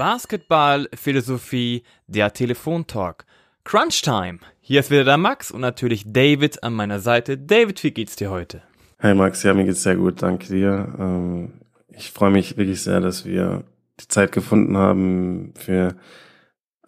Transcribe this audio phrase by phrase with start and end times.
[0.00, 3.26] Basketball, Philosophie, der Telefontalk.
[3.64, 4.38] Crunch Time.
[4.62, 7.36] Hier ist wieder der Max und natürlich David an meiner Seite.
[7.36, 8.62] David, wie geht's dir heute?
[9.00, 10.94] Hi Max, ja, mir geht's sehr gut, danke dir.
[10.98, 11.52] Ähm,
[11.90, 13.64] ich freue mich wirklich sehr, dass wir
[14.00, 15.96] die Zeit gefunden haben für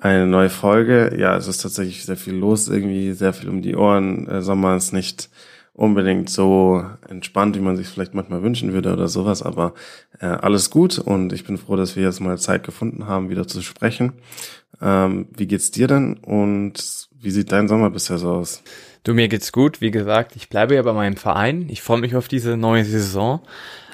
[0.01, 1.15] eine neue Folge.
[1.15, 4.25] Ja, es ist tatsächlich sehr viel los, irgendwie sehr viel um die Ohren.
[4.25, 5.29] Der Sommer ist nicht
[5.75, 9.75] unbedingt so entspannt, wie man sich vielleicht manchmal wünschen würde oder sowas, aber
[10.21, 13.47] äh, alles gut und ich bin froh, dass wir jetzt mal Zeit gefunden haben, wieder
[13.47, 14.13] zu sprechen.
[14.81, 18.63] Ähm, wie geht's dir denn und wie sieht dein Sommer bisher so aus?
[19.05, 19.81] Du, mir geht's gut.
[19.81, 21.69] Wie gesagt, ich bleibe ja bei meinem Verein.
[21.69, 23.41] Ich freue mich auf diese neue Saison.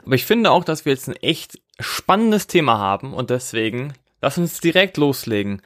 [0.04, 4.38] Aber ich finde auch, dass wir jetzt ein echt spannendes Thema haben und deswegen lass
[4.38, 5.62] uns direkt loslegen.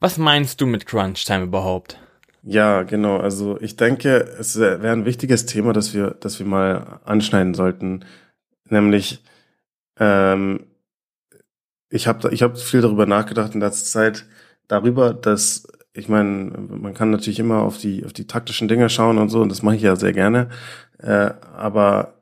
[0.00, 1.98] Was meinst du mit Crunch Time überhaupt?
[2.50, 3.18] Ja, genau.
[3.18, 8.06] Also ich denke, es wäre ein wichtiges Thema, das wir, das wir mal anschneiden sollten.
[8.70, 9.22] Nämlich,
[9.98, 10.66] ähm,
[11.90, 14.26] ich habe ich hab viel darüber nachgedacht in letzter Zeit,
[14.66, 19.18] darüber, dass ich meine, man kann natürlich immer auf die auf die taktischen Dinge schauen
[19.18, 20.48] und so, und das mache ich ja sehr gerne.
[20.98, 22.14] Äh, aber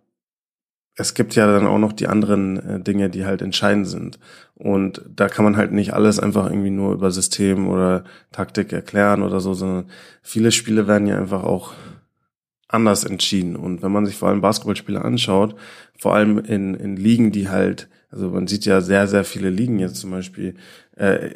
[0.96, 4.18] es gibt ja dann auch noch die anderen äh, Dinge, die halt entscheidend sind.
[4.58, 9.22] Und da kann man halt nicht alles einfach irgendwie nur über System oder Taktik erklären
[9.22, 9.90] oder so, sondern
[10.22, 11.74] viele Spiele werden ja einfach auch
[12.68, 13.54] anders entschieden.
[13.54, 15.56] Und wenn man sich vor allem Basketballspiele anschaut,
[15.98, 19.78] vor allem in, in Ligen, die halt, also man sieht ja sehr, sehr viele Ligen
[19.78, 20.54] jetzt zum Beispiel,
[20.96, 21.30] äh,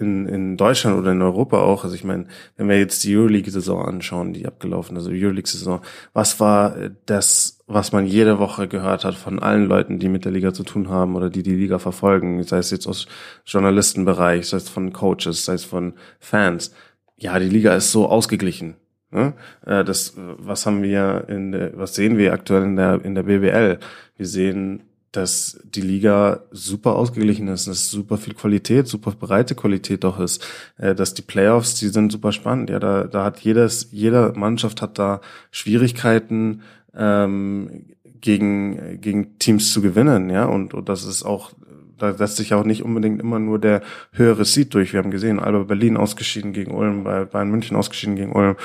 [0.00, 3.84] in, in Deutschland oder in Europa auch, also ich meine, wenn wir jetzt die Euroleague-Saison
[3.84, 5.80] anschauen, die abgelaufen, also Euroleague-Saison,
[6.12, 6.74] was war
[7.06, 10.64] das, was man jede Woche gehört hat von allen Leuten, die mit der Liga zu
[10.64, 13.06] tun haben oder die die Liga verfolgen, sei es jetzt aus
[13.44, 16.72] Journalistenbereich, sei es von Coaches, sei es von Fans.
[17.16, 18.76] Ja, die Liga ist so ausgeglichen.
[19.10, 19.34] Ne?
[19.66, 23.24] Äh, das, was haben wir in der, was sehen wir aktuell in der, in der
[23.24, 23.78] BBL?
[24.16, 24.82] Wir sehen
[25.12, 30.44] dass die Liga super ausgeglichen ist, dass super viel Qualität, super breite Qualität doch ist,
[30.78, 32.70] äh, dass die Playoffs, die sind super spannend.
[32.70, 35.20] Ja, da, da hat jedes, jede Mannschaft hat da
[35.50, 36.62] Schwierigkeiten
[36.94, 37.86] ähm,
[38.20, 41.52] gegen gegen Teams zu gewinnen, ja, und, und das ist auch
[42.00, 44.92] da setzt sich auch nicht unbedingt immer nur der höhere Seed durch.
[44.92, 48.56] Wir haben gesehen, Alba Berlin ausgeschieden gegen Ulm, Bayern München ausgeschieden gegen Ulm.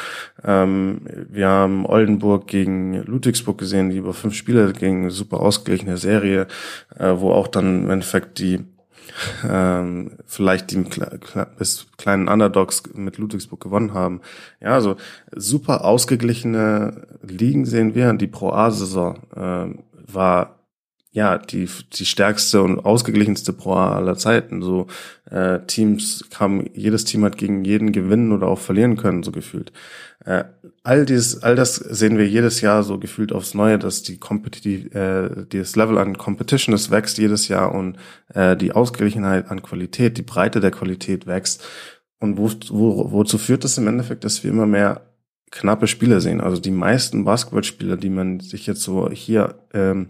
[0.44, 6.48] Ähm, wir haben Oldenburg gegen Ludwigsburg gesehen, die über fünf Spiele gegen super ausgeglichene Serie,
[6.98, 8.60] äh, wo auch dann im Endeffekt die
[9.48, 10.84] ähm, vielleicht die
[11.58, 14.22] bis kleinen Underdogs mit Ludwigsburg gewonnen haben.
[14.62, 14.96] Ja, also
[15.36, 18.14] super ausgeglichene Ligen sehen wir.
[18.14, 20.55] Die Pro A-Saison äh, war
[21.16, 24.62] ja, die, die stärkste und ausgeglichenste Pro aller Zeiten.
[24.62, 24.88] So
[25.32, 29.72] äh, Teams kamen, jedes Team hat gegen jeden gewinnen oder auch verlieren können, so gefühlt.
[30.26, 30.44] Äh,
[30.84, 34.94] all dieses, all das sehen wir jedes Jahr so gefühlt aufs Neue, dass die Competitive,
[34.94, 37.96] äh, das Level an Competition, das wächst jedes Jahr und
[38.34, 41.64] äh, die Ausgeglichenheit an Qualität, die Breite der Qualität wächst.
[42.20, 45.00] Und wo, wo, wozu führt das im Endeffekt, dass wir immer mehr
[45.50, 46.42] knappe Spiele sehen?
[46.42, 50.10] Also die meisten Basketballspieler, die man sich jetzt so hier ähm,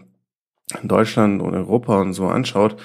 [0.80, 2.76] in Deutschland und Europa und so anschaut,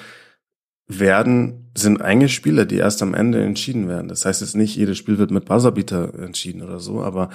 [0.88, 4.08] werden, sind eigentlich Spiele, die erst am Ende entschieden werden.
[4.08, 7.30] Das heißt jetzt nicht, jedes Spiel wird mit Buzzerbeater entschieden oder so, aber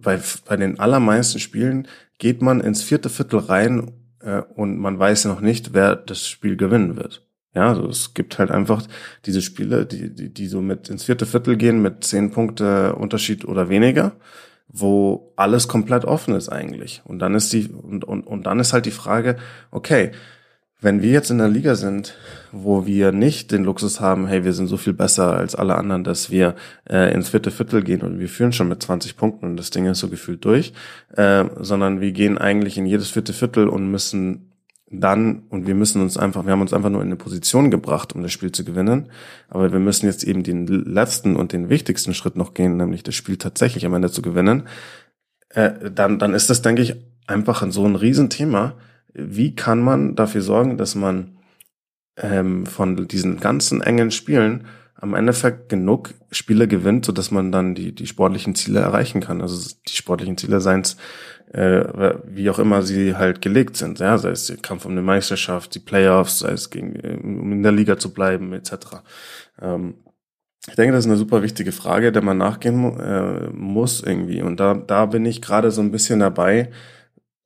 [0.00, 5.26] bei, bei den allermeisten Spielen geht man ins vierte Viertel rein äh, und man weiß
[5.26, 7.26] noch nicht, wer das Spiel gewinnen wird.
[7.54, 8.86] Ja, also es gibt halt einfach
[9.24, 13.44] diese Spiele, die, die, die so mit ins vierte Viertel gehen mit zehn Punkte Unterschied
[13.46, 14.12] oder weniger
[14.68, 17.02] wo alles komplett offen ist eigentlich.
[17.04, 19.36] Und dann ist die, und, und, und dann ist halt die Frage,
[19.70, 20.12] okay,
[20.80, 22.14] wenn wir jetzt in der Liga sind,
[22.52, 26.04] wo wir nicht den Luxus haben, hey, wir sind so viel besser als alle anderen,
[26.04, 26.54] dass wir
[26.88, 29.86] äh, ins vierte Viertel gehen und wir führen schon mit 20 Punkten und das Ding
[29.86, 30.74] ist so gefühlt durch,
[31.16, 34.45] äh, sondern wir gehen eigentlich in jedes vierte Viertel und müssen
[34.88, 38.14] dann, und wir müssen uns einfach, wir haben uns einfach nur in eine Position gebracht,
[38.14, 39.10] um das Spiel zu gewinnen.
[39.48, 43.16] Aber wir müssen jetzt eben den letzten und den wichtigsten Schritt noch gehen, nämlich das
[43.16, 44.68] Spiel tatsächlich am Ende zu gewinnen.
[45.48, 46.94] Äh, dann, dann ist das, denke ich,
[47.26, 48.74] einfach so ein Riesenthema.
[49.12, 51.36] Wie kann man dafür sorgen, dass man
[52.16, 54.66] ähm, von diesen ganzen engen Spielen
[54.98, 59.42] am Endeffekt genug Spiele gewinnt, so dass man dann die, die sportlichen Ziele erreichen kann.
[59.42, 60.96] Also die sportlichen Ziele seien es
[61.52, 65.02] äh, wie auch immer sie halt gelegt sind, ja, sei es der Kampf um eine
[65.02, 68.72] Meisterschaft, die Playoffs, sei es gegen, um in der Liga zu bleiben, etc.
[69.60, 69.94] Ähm,
[70.68, 74.42] ich denke, das ist eine super wichtige Frage, der man nachgehen äh, muss irgendwie.
[74.42, 76.70] Und da, da bin ich gerade so ein bisschen dabei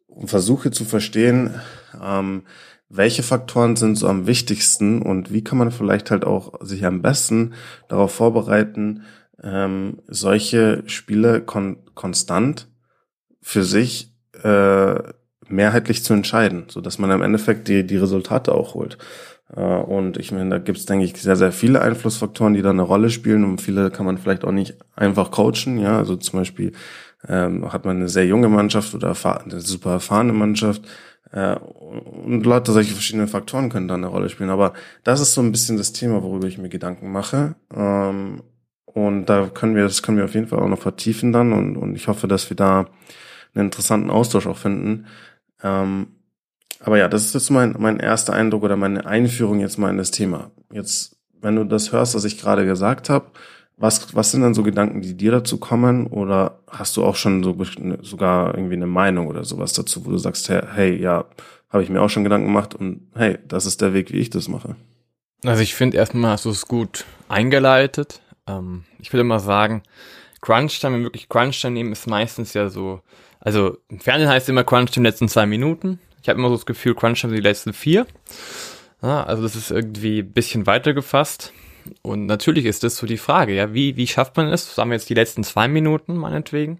[0.07, 1.55] und versuche zu verstehen,
[2.03, 2.45] ähm,
[2.91, 7.03] welche Faktoren sind so am wichtigsten und wie kann man vielleicht halt auch sich am
[7.03, 7.55] besten
[7.89, 9.05] darauf vorbereiten,
[9.43, 12.69] ähm, solche Spiele kon konstant
[13.41, 14.97] für sich äh,
[15.49, 18.99] mehrheitlich zu entscheiden, so dass man im Endeffekt die, die Resultate auch holt.
[19.55, 22.71] Äh, und ich meine, da gibt es, denke ich, sehr, sehr viele Einflussfaktoren, die da
[22.71, 23.45] eine Rolle spielen.
[23.45, 25.79] Und viele kann man vielleicht auch nicht einfach coachen.
[25.79, 26.73] Ja, also zum Beispiel
[27.29, 30.83] ähm, hat man eine sehr junge Mannschaft oder eine super erfahrene Mannschaft.
[31.33, 34.51] Äh, und Leute, solche verschiedenen Faktoren können da eine Rolle spielen.
[34.51, 34.73] Aber
[35.05, 37.55] das ist so ein bisschen das Thema, worüber ich mir Gedanken mache.
[37.75, 38.43] Ähm,
[38.85, 41.53] und da können wir, das können wir auf jeden Fall auch noch vertiefen dann.
[41.53, 42.87] Und, und ich hoffe, dass wir da
[43.55, 45.07] einen interessanten Austausch auch finden.
[45.63, 46.09] Ähm,
[46.81, 49.99] aber ja, das ist jetzt mein, mein erster Eindruck oder meine Einführung jetzt mal in
[49.99, 50.51] das Thema.
[50.73, 53.27] Jetzt, wenn du das hörst, was ich gerade gesagt habe,
[53.81, 56.07] was, was sind dann so Gedanken, die dir dazu kommen?
[56.07, 57.57] Oder hast du auch schon so
[58.03, 61.25] sogar irgendwie eine Meinung oder sowas dazu, wo du sagst, hey, ja,
[61.71, 64.31] habe ich mir auch schon Gedanken gemacht und hey, das ist der Weg, wie ich
[64.31, 64.77] das mache?
[65.45, 68.21] Also ich finde erstmal hast du es gut eingeleitet.
[68.47, 69.83] Ähm, ich würde mal sagen,
[70.43, 73.01] Crunch-Time, wenn wir wirklich Crunch-Time nehmen, ist meistens ja so,
[73.41, 75.99] also im Fernsehen heißt es immer Crunch-Time letzten zwei Minuten.
[76.23, 78.07] Ich habe immer so das Gefühl, Crunch-Time die letzten vier.
[79.01, 81.55] Ja, also das ist irgendwie bisschen weiter gefasst.
[82.03, 84.97] Und natürlich ist das so die Frage, ja, wie, wie schafft man es, sagen wir
[84.97, 86.79] jetzt die letzten zwei Minuten meinetwegen,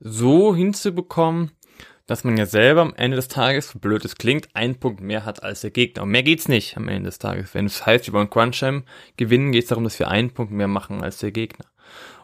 [0.00, 1.50] so hinzubekommen,
[2.06, 5.26] dass man ja selber am Ende des Tages, so blöd es klingt, einen Punkt mehr
[5.26, 6.04] hat als der Gegner.
[6.04, 7.52] Und mehr geht's nicht am Ende des Tages.
[7.52, 8.84] Wenn es heißt, wir wollen Crunchtime
[9.18, 11.66] gewinnen, geht es darum, dass wir einen Punkt mehr machen als der Gegner.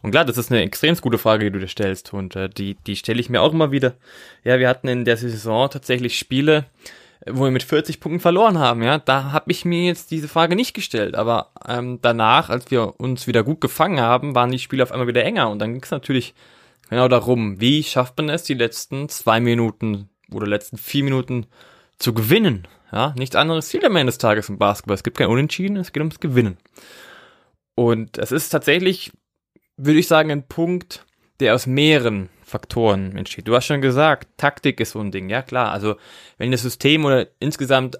[0.02, 2.14] Und klar, das ist eine extrem gute Frage, die du dir stellst.
[2.14, 3.94] Und äh, die, die stelle ich mir auch immer wieder.
[4.42, 6.66] Ja, wir hatten in der Saison tatsächlich Spiele,
[7.26, 10.56] wo wir mit 40 Punkten verloren haben, ja, da habe ich mir jetzt diese Frage
[10.56, 11.14] nicht gestellt.
[11.14, 15.08] Aber ähm, danach, als wir uns wieder gut gefangen haben, waren die Spiele auf einmal
[15.08, 15.50] wieder enger.
[15.50, 16.34] Und dann ging es natürlich
[16.90, 21.46] genau darum, wie schafft man es, die letzten zwei Minuten oder letzten vier Minuten
[21.98, 22.68] zu gewinnen.
[22.92, 24.94] Ja, nichts anderes Ziel am Ende des Tages im Basketball.
[24.94, 26.58] Es gibt kein Unentschieden, es geht ums Gewinnen.
[27.74, 29.12] Und es ist tatsächlich,
[29.76, 31.04] würde ich sagen, ein Punkt,
[31.40, 33.48] der aus mehreren Faktoren entsteht.
[33.48, 35.72] Du hast schon gesagt, Taktik ist so ein Ding, ja klar.
[35.72, 35.96] Also
[36.38, 37.98] wenn das System oder insgesamt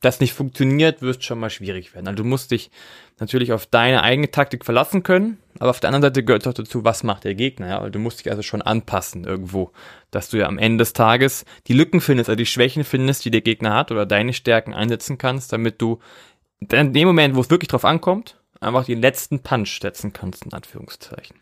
[0.00, 2.08] das nicht funktioniert, wird es schon mal schwierig werden.
[2.08, 2.72] Also du musst dich
[3.20, 6.84] natürlich auf deine eigene Taktik verlassen können, aber auf der anderen Seite gehört auch dazu,
[6.84, 7.88] was macht der Gegner, ja.
[7.88, 9.70] Du musst dich also schon anpassen irgendwo,
[10.10, 13.30] dass du ja am Ende des Tages die Lücken findest, also die Schwächen findest, die
[13.30, 16.00] der Gegner hat oder deine Stärken einsetzen kannst, damit du
[16.58, 20.52] in dem Moment, wo es wirklich drauf ankommt, einfach den letzten Punch setzen kannst, in
[20.52, 21.36] Anführungszeichen.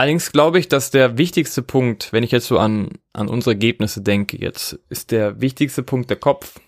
[0.00, 4.00] Allerdings glaube ich, dass der wichtigste Punkt, wenn ich jetzt so an, an unsere Ergebnisse
[4.00, 6.58] denke jetzt, ist der wichtigste Punkt der Kopf.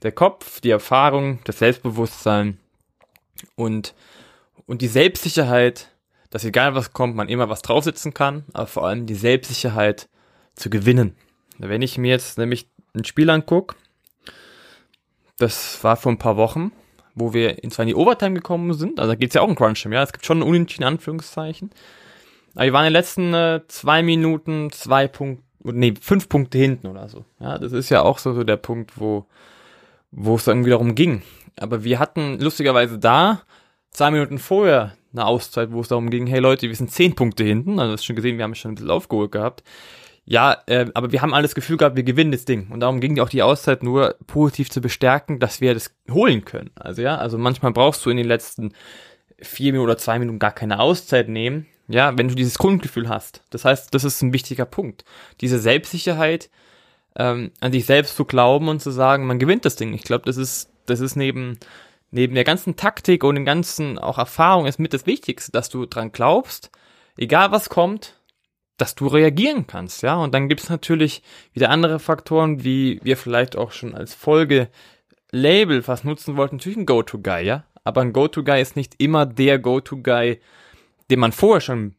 [0.00, 2.58] Der Kopf, die Erfahrung, das Selbstbewusstsein
[3.56, 3.94] und,
[4.64, 5.90] und die Selbstsicherheit,
[6.30, 10.08] dass egal was kommt, man immer was draufsetzen kann, aber vor allem die Selbstsicherheit
[10.54, 11.14] zu gewinnen.
[11.58, 13.76] Wenn ich mir jetzt nämlich ein Spiel angucke,
[15.36, 16.72] das war vor ein paar Wochen,
[17.14, 19.48] wo wir in zwar in die Overtime gekommen sind, also da geht es ja auch
[19.48, 21.68] um Crunch ja, es gibt schon ein Unentschieden Anführungszeichen,
[22.54, 26.86] aber wir waren in den letzten äh, zwei Minuten zwei Punkte, nee, fünf Punkte hinten
[26.86, 27.24] oder so.
[27.40, 29.26] Ja, das ist ja auch so, so der Punkt, wo,
[30.10, 31.22] wo es irgendwie darum ging.
[31.56, 33.42] Aber wir hatten lustigerweise da
[33.90, 37.44] zwei Minuten vorher eine Auszeit, wo es darum ging, hey Leute, wir sind zehn Punkte
[37.44, 37.78] hinten.
[37.78, 39.62] Also das schon gesehen, wir haben schon ein bisschen aufgeholt gehabt.
[40.24, 42.68] Ja, äh, aber wir haben alles Gefühl gehabt, wir gewinnen das Ding.
[42.70, 46.70] Und darum ging auch die Auszeit nur positiv zu bestärken, dass wir das holen können.
[46.76, 48.72] Also ja, also manchmal brauchst du in den letzten
[49.40, 53.42] vier Minuten oder zwei Minuten gar keine Auszeit nehmen, ja, wenn du dieses Grundgefühl hast.
[53.50, 55.04] Das heißt, das ist ein wichtiger Punkt.
[55.40, 56.50] Diese Selbstsicherheit,
[57.16, 59.92] ähm, an dich selbst zu glauben und zu sagen, man gewinnt das Ding.
[59.92, 61.58] Ich glaube, das ist, das ist neben,
[62.10, 65.84] neben der ganzen Taktik und den ganzen auch Erfahrung ist mit das Wichtigste, dass du
[65.86, 66.70] dran glaubst,
[67.16, 68.18] egal was kommt,
[68.78, 70.16] dass du reagieren kannst, ja.
[70.16, 71.22] Und dann gibt's natürlich
[71.52, 74.68] wieder andere Faktoren, wie wir vielleicht auch schon als Folge
[75.30, 77.64] Label was nutzen wollten, natürlich ein Go-To-Guy, ja.
[77.84, 80.40] Aber ein Go-To-Guy ist nicht immer der Go-To-Guy,
[81.10, 81.94] den man vorher schon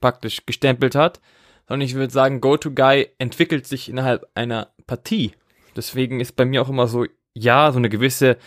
[0.00, 1.20] praktisch gestempelt hat,
[1.66, 5.32] sondern ich würde sagen, Go-To-Guy entwickelt sich innerhalb einer Partie.
[5.76, 8.38] Deswegen ist bei mir auch immer so, ja, so eine gewisse,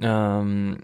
[0.00, 0.78] ähm,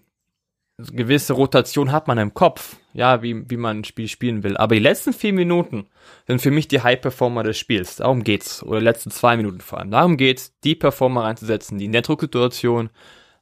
[0.79, 4.57] gewisse Rotation hat man im Kopf, ja, wie, wie man ein Spiel spielen will.
[4.57, 5.87] Aber die letzten vier Minuten
[6.27, 7.97] sind für mich die High-Performer des Spiels.
[7.97, 8.63] Darum geht's.
[8.63, 9.91] Oder die letzten zwei Minuten vor allem.
[9.91, 12.91] Darum geht's, die Performer reinzusetzen, die in der Drucksituation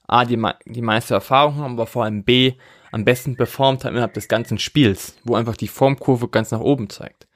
[0.07, 2.55] A, die, die meiste Erfahrung haben, aber vor allem B,
[2.91, 6.91] am besten performt hat innerhalb des ganzen Spiels, wo einfach die Formkurve ganz nach oben
[6.91, 7.27] zeigt.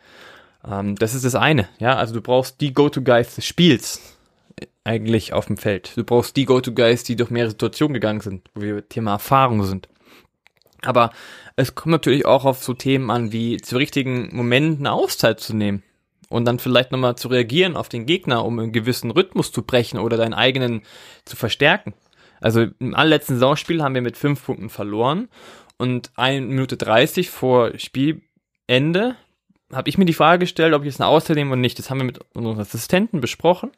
[0.66, 4.00] Ähm, das ist das eine, ja, also du brauchst die Go-To-Guys des Spiels
[4.61, 5.92] äh, eigentlich auf dem Feld.
[5.97, 9.88] Du brauchst die Go-To-Guys, die durch mehrere Situationen gegangen sind, wo wir Thema Erfahrung sind.
[10.82, 11.11] Aber
[11.56, 15.82] es kommt natürlich auch auf so Themen an, wie zu richtigen Momenten Auszeit zu nehmen
[16.28, 19.99] und dann vielleicht nochmal zu reagieren auf den Gegner, um einen gewissen Rhythmus zu brechen
[19.99, 20.82] oder deinen eigenen
[21.25, 21.94] zu verstärken.
[22.42, 25.28] Also im allerletzten Saisonspiel haben wir mit fünf Punkten verloren
[25.78, 29.16] und eine Minute 30 vor Spielende
[29.72, 31.78] habe ich mir die Frage gestellt, ob ich jetzt eine Auszeit nehme oder nicht.
[31.78, 33.70] Das haben wir mit unseren Assistenten besprochen.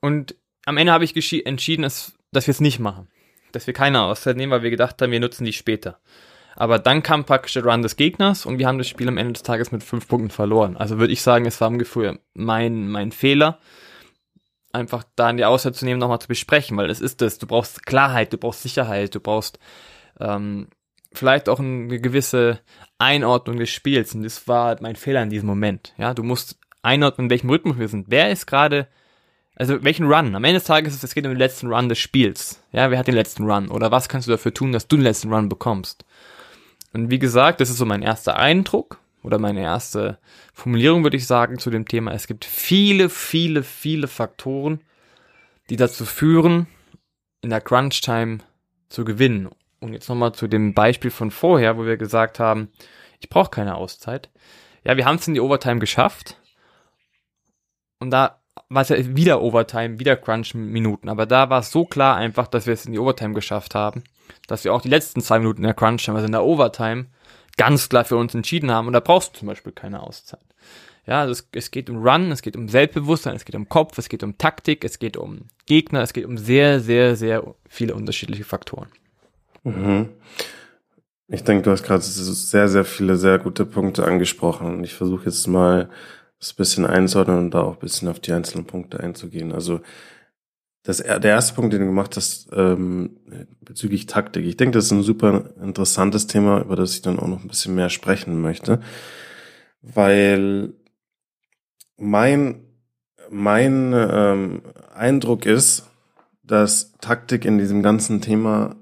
[0.00, 3.08] Und am Ende habe ich entschieden, es dass wir es nicht machen.
[3.52, 5.98] Dass wir keine Auszeit nehmen, weil wir gedacht haben, wir nutzen die später.
[6.54, 9.32] Aber dann kam praktisch der Run des Gegners und wir haben das Spiel am Ende
[9.32, 10.76] des Tages mit fünf Punkten verloren.
[10.76, 13.58] Also würde ich sagen, es war ungefähr mein, mein Fehler,
[14.72, 17.38] einfach da in die Auszeit zu nehmen, nochmal zu besprechen, weil es ist das.
[17.38, 19.58] Du brauchst Klarheit, du brauchst Sicherheit, du brauchst
[20.18, 20.68] ähm,
[21.12, 22.60] vielleicht auch eine gewisse
[22.98, 24.14] Einordnung des Spiels.
[24.14, 25.92] Und das war mein Fehler in diesem Moment.
[25.98, 28.06] Ja, du musst einordnen, in welchem Rhythmus wir sind.
[28.08, 28.88] Wer ist gerade,
[29.56, 30.34] also welchen Run?
[30.34, 32.62] Am Ende des Tages ist es geht um den letzten Run des Spiels.
[32.72, 33.68] Ja, wer hat den letzten Run?
[33.68, 36.04] Oder was kannst du dafür tun, dass du den letzten Run bekommst?
[36.92, 40.18] Und wie gesagt, das ist so mein erster Eindruck oder meine erste
[40.52, 42.12] Formulierung, würde ich sagen, zu dem Thema.
[42.12, 44.80] Es gibt viele, viele, viele Faktoren,
[45.68, 46.66] die dazu führen,
[47.42, 48.38] in der Crunch-Time
[48.88, 49.48] zu gewinnen.
[49.80, 52.68] Und jetzt nochmal zu dem Beispiel von vorher, wo wir gesagt haben,
[53.20, 54.30] ich brauche keine Auszeit.
[54.84, 56.36] Ja, wir haben es in die Overtime geschafft.
[57.98, 61.08] Und da war es ja wieder Overtime, wieder Crunch-Minuten.
[61.08, 64.04] Aber da war es so klar einfach, dass wir es in die Overtime geschafft haben,
[64.46, 67.06] dass wir auch die letzten zwei Minuten in der Crunch-Time, also in der Overtime,
[67.60, 68.86] ganz klar für uns entschieden haben.
[68.86, 70.40] Und da brauchst du zum Beispiel keine Auszeit.
[71.06, 73.98] Ja, also es, es geht um Run, es geht um Selbstbewusstsein, es geht um Kopf,
[73.98, 77.94] es geht um Taktik, es geht um Gegner, es geht um sehr, sehr, sehr viele
[77.94, 78.88] unterschiedliche Faktoren.
[79.62, 80.08] Mhm.
[81.28, 85.26] Ich denke, du hast gerade sehr, sehr viele sehr gute Punkte angesprochen und ich versuche
[85.26, 85.90] jetzt mal
[86.38, 89.52] das bisschen einzuordnen und da auch ein bisschen auf die einzelnen Punkte einzugehen.
[89.52, 89.80] Also
[90.82, 93.18] das, der erste Punkt, den du gemacht hast, ähm,
[93.60, 94.46] bezüglich Taktik.
[94.46, 97.48] Ich denke, das ist ein super interessantes Thema, über das ich dann auch noch ein
[97.48, 98.80] bisschen mehr sprechen möchte,
[99.82, 100.72] weil
[101.96, 102.64] mein,
[103.30, 104.62] mein ähm,
[104.94, 105.86] Eindruck ist,
[106.42, 108.76] dass Taktik in diesem ganzen Thema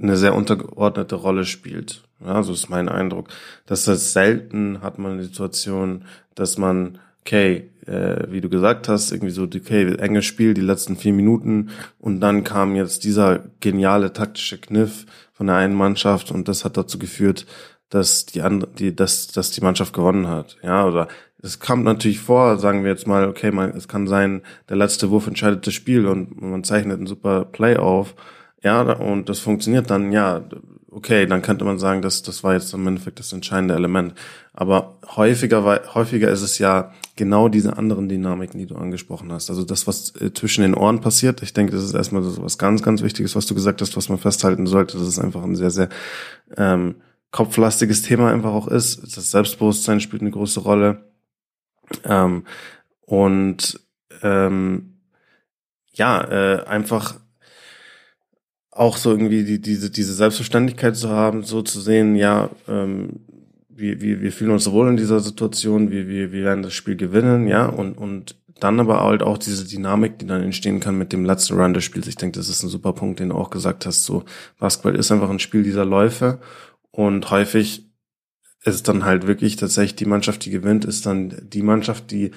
[0.00, 2.04] eine sehr untergeordnete Rolle spielt.
[2.24, 3.28] Ja, so ist mein Eindruck.
[3.66, 6.04] Dass das selten hat man eine Situation,
[6.34, 10.96] dass man, okay, äh, wie du gesagt hast, irgendwie so, okay, enges Spiel, die letzten
[10.96, 16.48] vier Minuten und dann kam jetzt dieser geniale taktische Kniff von der einen Mannschaft und
[16.48, 17.46] das hat dazu geführt,
[17.88, 20.56] dass die andere, die, dass, dass die Mannschaft gewonnen hat.
[20.62, 21.08] Ja, oder
[21.42, 25.10] es kommt natürlich vor, sagen wir jetzt mal, okay, man, es kann sein, der letzte
[25.10, 28.14] Wurf entscheidet das Spiel und man zeichnet einen super Play auf
[28.62, 30.42] ja, und das funktioniert dann, ja,
[30.90, 34.14] okay, dann könnte man sagen, dass das war jetzt im Endeffekt das entscheidende Element.
[34.52, 39.50] Aber häufiger, häufiger ist es ja genau diese anderen Dynamiken, die du angesprochen hast.
[39.50, 41.42] Also das, was äh, zwischen den Ohren passiert.
[41.42, 44.08] Ich denke, das ist erstmal so was ganz, ganz Wichtiges, was du gesagt hast, was
[44.08, 44.98] man festhalten sollte.
[44.98, 45.88] Das ist einfach ein sehr, sehr
[46.56, 46.96] ähm,
[47.30, 49.16] kopflastiges Thema einfach auch ist.
[49.16, 51.12] Das Selbstbewusstsein spielt eine große Rolle.
[52.04, 52.44] Ähm,
[53.02, 53.80] und
[54.22, 55.00] ähm,
[55.92, 57.14] ja, äh, einfach
[58.80, 63.20] auch so irgendwie die, diese, diese Selbstverständlichkeit zu haben, so zu sehen, ja, ähm,
[63.68, 66.96] wir, wir, wir fühlen uns wohl in dieser Situation, wir, wir, wir werden das Spiel
[66.96, 71.12] gewinnen, ja, und, und dann aber halt auch diese Dynamik, die dann entstehen kann mit
[71.12, 72.06] dem letzten Run des Spiels.
[72.06, 74.04] Ich denke, das ist ein super Punkt, den du auch gesagt hast.
[74.04, 74.24] So,
[74.58, 76.40] Basketball ist einfach ein Spiel dieser Läufe
[76.90, 77.86] und häufig
[78.64, 82.30] ist dann halt wirklich tatsächlich die Mannschaft, die gewinnt, ist dann die Mannschaft, die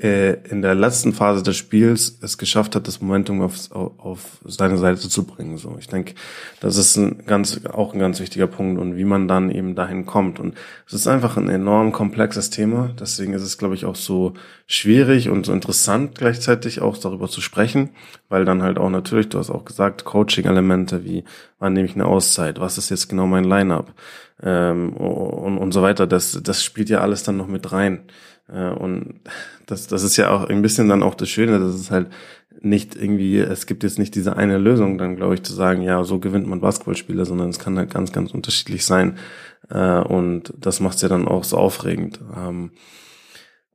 [0.00, 5.08] in der letzten Phase des Spiels es geschafft hat, das Momentum auf, auf seine Seite
[5.08, 5.58] zu bringen.
[5.58, 6.14] So, ich denke,
[6.60, 10.06] das ist ein ganz, auch ein ganz wichtiger Punkt und wie man dann eben dahin
[10.06, 10.38] kommt.
[10.38, 10.54] Und
[10.86, 12.90] es ist einfach ein enorm komplexes Thema.
[13.00, 14.34] Deswegen ist es, glaube ich, auch so
[14.68, 17.90] schwierig und so interessant gleichzeitig auch darüber zu sprechen,
[18.28, 21.24] weil dann halt auch natürlich, du hast auch gesagt, Coaching-Elemente wie,
[21.58, 23.92] wann nehme ich eine Auszeit, was ist jetzt genau mein Line-up
[24.42, 26.06] ähm, und, und so weiter.
[26.06, 28.04] Das, das spielt ja alles dann noch mit rein.
[28.52, 29.20] Äh, und
[29.66, 32.08] das, das ist ja auch ein bisschen dann auch das Schöne, dass es halt
[32.60, 36.02] nicht irgendwie, es gibt jetzt nicht diese eine Lösung, dann glaube ich, zu sagen, ja,
[36.02, 39.18] so gewinnt man Basketballspieler, sondern es kann halt ganz, ganz unterschiedlich sein.
[39.70, 42.20] Äh, und das macht es ja dann auch so aufregend.
[42.36, 42.72] Ähm,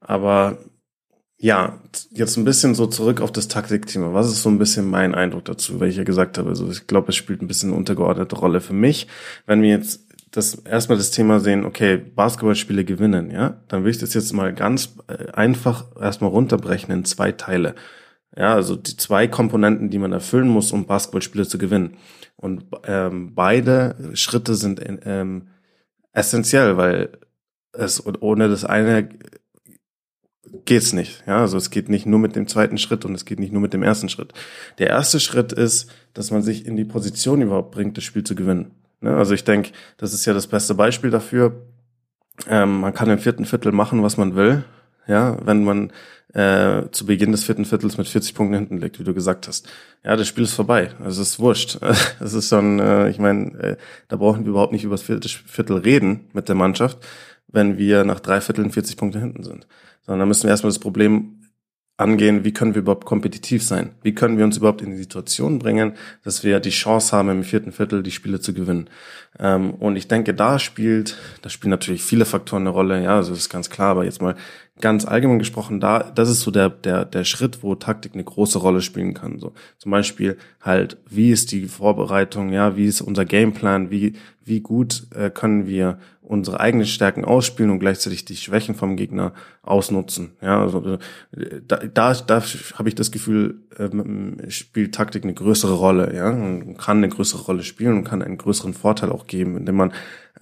[0.01, 0.57] aber
[1.37, 4.13] ja, jetzt ein bisschen so zurück auf das Taktikthema.
[4.13, 6.87] Was ist so ein bisschen mein Eindruck dazu, weil ich ja gesagt habe, also ich
[6.87, 9.07] glaube, es spielt ein bisschen eine untergeordnete Rolle für mich.
[9.45, 13.99] Wenn wir jetzt das erstmal das Thema sehen, okay, Basketballspiele gewinnen, ja, dann will ich
[13.99, 17.75] das jetzt mal ganz äh, einfach erstmal runterbrechen in zwei Teile.
[18.35, 21.97] Ja, also die zwei Komponenten, die man erfüllen muss, um Basketballspiele zu gewinnen.
[22.35, 25.49] Und ähm, beide Schritte sind ähm,
[26.13, 27.09] essentiell, weil
[27.71, 29.09] es ohne das eine
[30.65, 31.23] geht's nicht.
[31.27, 33.61] Ja, also es geht nicht nur mit dem zweiten Schritt und es geht nicht nur
[33.61, 34.33] mit dem ersten Schritt.
[34.79, 38.33] Der erste Schritt ist, dass man sich in die Position überhaupt bringt, das Spiel zu
[38.33, 38.71] gewinnen.
[39.03, 39.15] Ne?
[39.15, 41.67] Also ich denke, das ist ja das beste Beispiel dafür.
[42.47, 44.63] Ähm, man kann im vierten Viertel machen, was man will.
[45.05, 45.91] Ja, wenn man
[46.33, 49.69] äh, zu Beginn des vierten Viertels mit 40 Punkten hinten liegt, wie du gesagt hast.
[50.03, 50.91] Ja, das Spiel ist vorbei.
[51.05, 51.77] Es ist wurscht.
[52.19, 55.29] Es ist schon, äh, ich meine, äh, da brauchen wir überhaupt nicht über das vierte
[55.29, 56.97] Viertel reden mit der Mannschaft,
[57.47, 59.67] wenn wir nach drei Vierteln 40 Punkte hinten sind.
[60.01, 61.42] Sondern da müssen wir erstmal das Problem
[61.97, 63.91] angehen, wie können wir überhaupt kompetitiv sein?
[64.01, 67.43] Wie können wir uns überhaupt in die Situation bringen, dass wir die Chance haben, im
[67.43, 68.89] vierten Viertel die Spiele zu gewinnen?
[69.39, 73.31] Ähm, und ich denke, da spielt, da spielen natürlich viele Faktoren eine Rolle, ja, also
[73.31, 74.35] das ist ganz klar, aber jetzt mal
[74.81, 78.57] ganz allgemein gesprochen, da, das ist so der, der, der Schritt, wo Taktik eine große
[78.57, 79.39] Rolle spielen kann.
[79.39, 84.13] So zum Beispiel halt, wie ist die Vorbereitung, ja, wie ist unser Gameplan, wie,
[84.43, 89.33] wie gut äh, können wir unsere eigenen Stärken ausspielen und gleichzeitig die Schwächen vom Gegner
[89.61, 90.31] ausnutzen.
[90.41, 90.97] Ja, also
[91.37, 92.43] äh, da, da, da
[92.75, 97.43] habe ich das Gefühl, ähm, spielt Taktik eine größere Rolle, ja, und kann eine größere
[97.43, 99.93] Rolle spielen und kann einen größeren Vorteil auch geben, indem man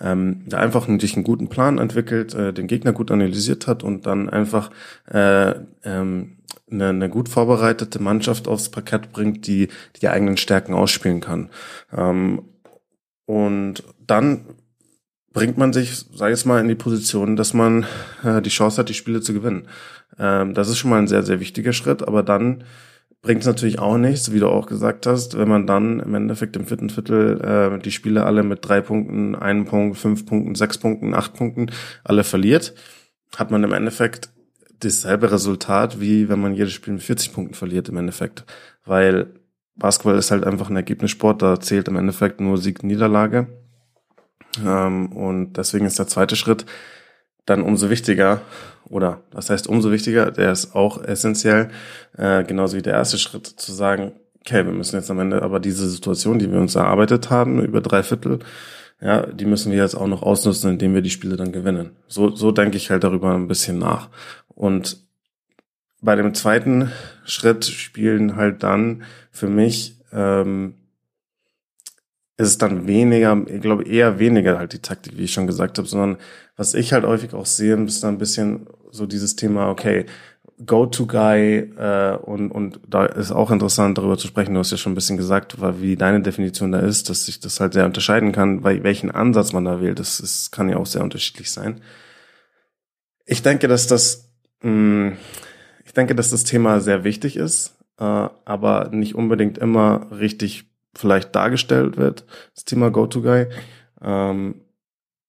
[0.01, 4.05] ähm, da einfach sich einen guten Plan entwickelt, äh, den Gegner gut analysiert hat und
[4.05, 4.71] dann einfach
[5.11, 5.51] äh,
[5.83, 6.37] ähm,
[6.71, 9.69] eine, eine gut vorbereitete Mannschaft aufs Parkett bringt, die
[10.01, 11.49] die eigenen Stärken ausspielen kann.
[11.95, 12.43] Ähm,
[13.25, 14.45] und dann
[15.33, 17.85] bringt man sich, sage ich mal, in die Position, dass man
[18.23, 19.67] äh, die Chance hat, die Spiele zu gewinnen.
[20.19, 22.63] Ähm, das ist schon mal ein sehr, sehr wichtiger Schritt, aber dann
[23.21, 26.55] bringt es natürlich auch nichts, wie du auch gesagt hast, wenn man dann im Endeffekt
[26.55, 30.77] im vierten Viertel äh, die Spiele alle mit drei Punkten, einem Punkt, fünf Punkten, sechs
[30.77, 31.67] Punkten, acht Punkten
[32.03, 32.73] alle verliert,
[33.35, 34.31] hat man im Endeffekt
[34.79, 38.45] dasselbe Resultat, wie wenn man jedes Spiel mit 40 Punkten verliert im Endeffekt.
[38.85, 39.27] Weil
[39.75, 43.47] Basketball ist halt einfach ein Ergebnissport, da zählt im Endeffekt nur Sieg-Niederlage.
[44.65, 46.65] Ähm, und deswegen ist der zweite Schritt
[47.51, 48.41] dann umso wichtiger,
[48.89, 51.69] oder das heißt umso wichtiger, der ist auch essentiell,
[52.17, 55.59] äh, genauso wie der erste Schritt, zu sagen, okay, wir müssen jetzt am Ende aber
[55.59, 58.39] diese Situation, die wir uns erarbeitet haben, über drei Viertel,
[59.01, 61.91] ja, die müssen wir jetzt auch noch ausnutzen, indem wir die Spiele dann gewinnen.
[62.07, 64.09] So, so denke ich halt darüber ein bisschen nach.
[64.47, 64.97] Und
[66.01, 66.91] bei dem zweiten
[67.25, 70.75] Schritt spielen halt dann für mich ähm,
[72.37, 75.77] ist es dann weniger, ich glaube eher weniger halt die Taktik, wie ich schon gesagt
[75.77, 76.17] habe, sondern
[76.55, 80.05] was ich halt häufig auch sehe, ist dann ein bisschen so dieses Thema, okay,
[80.65, 84.91] Go-to-Guy äh, und, und da ist auch interessant darüber zu sprechen, du hast ja schon
[84.91, 88.63] ein bisschen gesagt, wie deine Definition da ist, dass sich das halt sehr unterscheiden kann,
[88.63, 91.81] weil welchen Ansatz man da wählt, das, das kann ja auch sehr unterschiedlich sein.
[93.25, 94.29] Ich denke, dass das
[94.61, 95.17] mh, hm,
[95.91, 101.35] ich denke, dass das Thema sehr wichtig ist, äh, aber nicht unbedingt immer richtig vielleicht
[101.35, 102.25] dargestellt wird,
[102.55, 103.47] das Thema Go-To-Guy.
[104.01, 104.61] Ähm,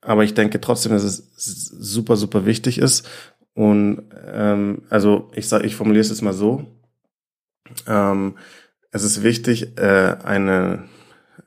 [0.01, 3.09] aber ich denke trotzdem, dass es super, super wichtig ist.
[3.55, 6.67] Und ähm, also ich sage, ich formuliere es jetzt mal so.
[7.87, 8.37] Ähm,
[8.91, 10.85] es ist wichtig, äh, eine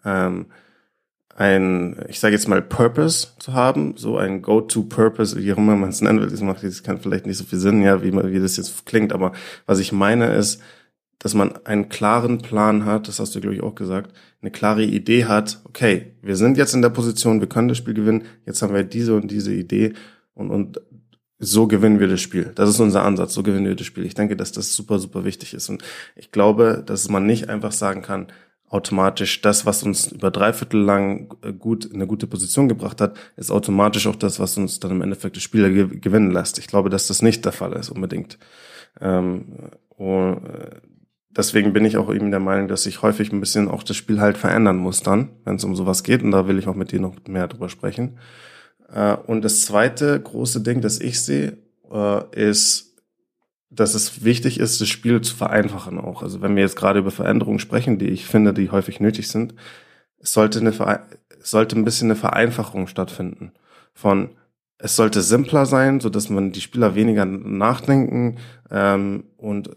[0.04, 0.48] ähm,
[1.36, 5.90] ein, ich sage jetzt mal, Purpose zu haben, so ein Go-to-Purpose, wie auch immer man
[5.90, 6.30] es nennen will.
[6.30, 9.12] Das macht, das kann vielleicht nicht so viel Sinn, ja, wie, wie das jetzt klingt,
[9.12, 9.34] aber
[9.66, 10.62] was ich meine ist,
[11.20, 14.84] dass man einen klaren Plan hat, das hast du, glaube ich, auch gesagt, eine klare
[14.84, 18.62] Idee hat, okay, wir sind jetzt in der Position, wir können das Spiel gewinnen, jetzt
[18.62, 19.94] haben wir diese und diese Idee
[20.34, 20.82] und, und
[21.40, 22.52] so gewinnen wir das Spiel.
[22.56, 24.06] Das ist unser Ansatz, so gewinnen wir das Spiel.
[24.06, 25.70] Ich denke, dass das super, super wichtig ist.
[25.70, 25.84] Und
[26.16, 28.28] ich glaube, dass man nicht einfach sagen kann,
[28.70, 33.00] automatisch das, was uns über drei Viertel lang äh, gut in eine gute Position gebracht
[33.00, 36.58] hat, ist automatisch auch das, was uns dann im Endeffekt das Spiel gewinnen lässt.
[36.58, 38.38] Ich glaube, dass das nicht der Fall ist unbedingt.
[39.00, 40.82] Ähm, und, äh,
[41.36, 44.20] deswegen bin ich auch eben der Meinung, dass sich häufig ein bisschen auch das Spiel
[44.20, 46.24] halt verändern muss dann, wenn es um sowas geht.
[46.24, 48.18] Und da will ich auch mit dir noch mehr drüber sprechen.
[48.94, 51.58] Äh, und das zweite große Ding, das ich sehe,
[51.92, 52.96] äh, ist,
[53.70, 56.24] dass es wichtig ist, das Spiel zu vereinfachen auch.
[56.24, 59.54] Also wenn wir jetzt gerade über Veränderungen sprechen, die ich finde, die häufig nötig sind,
[60.22, 60.72] sollte, eine
[61.42, 63.52] es sollte ein bisschen eine Vereinfachung stattfinden.
[63.94, 64.30] Von
[64.78, 68.38] es sollte simpler sein, so dass man die Spieler weniger nachdenken
[68.70, 69.70] ähm, und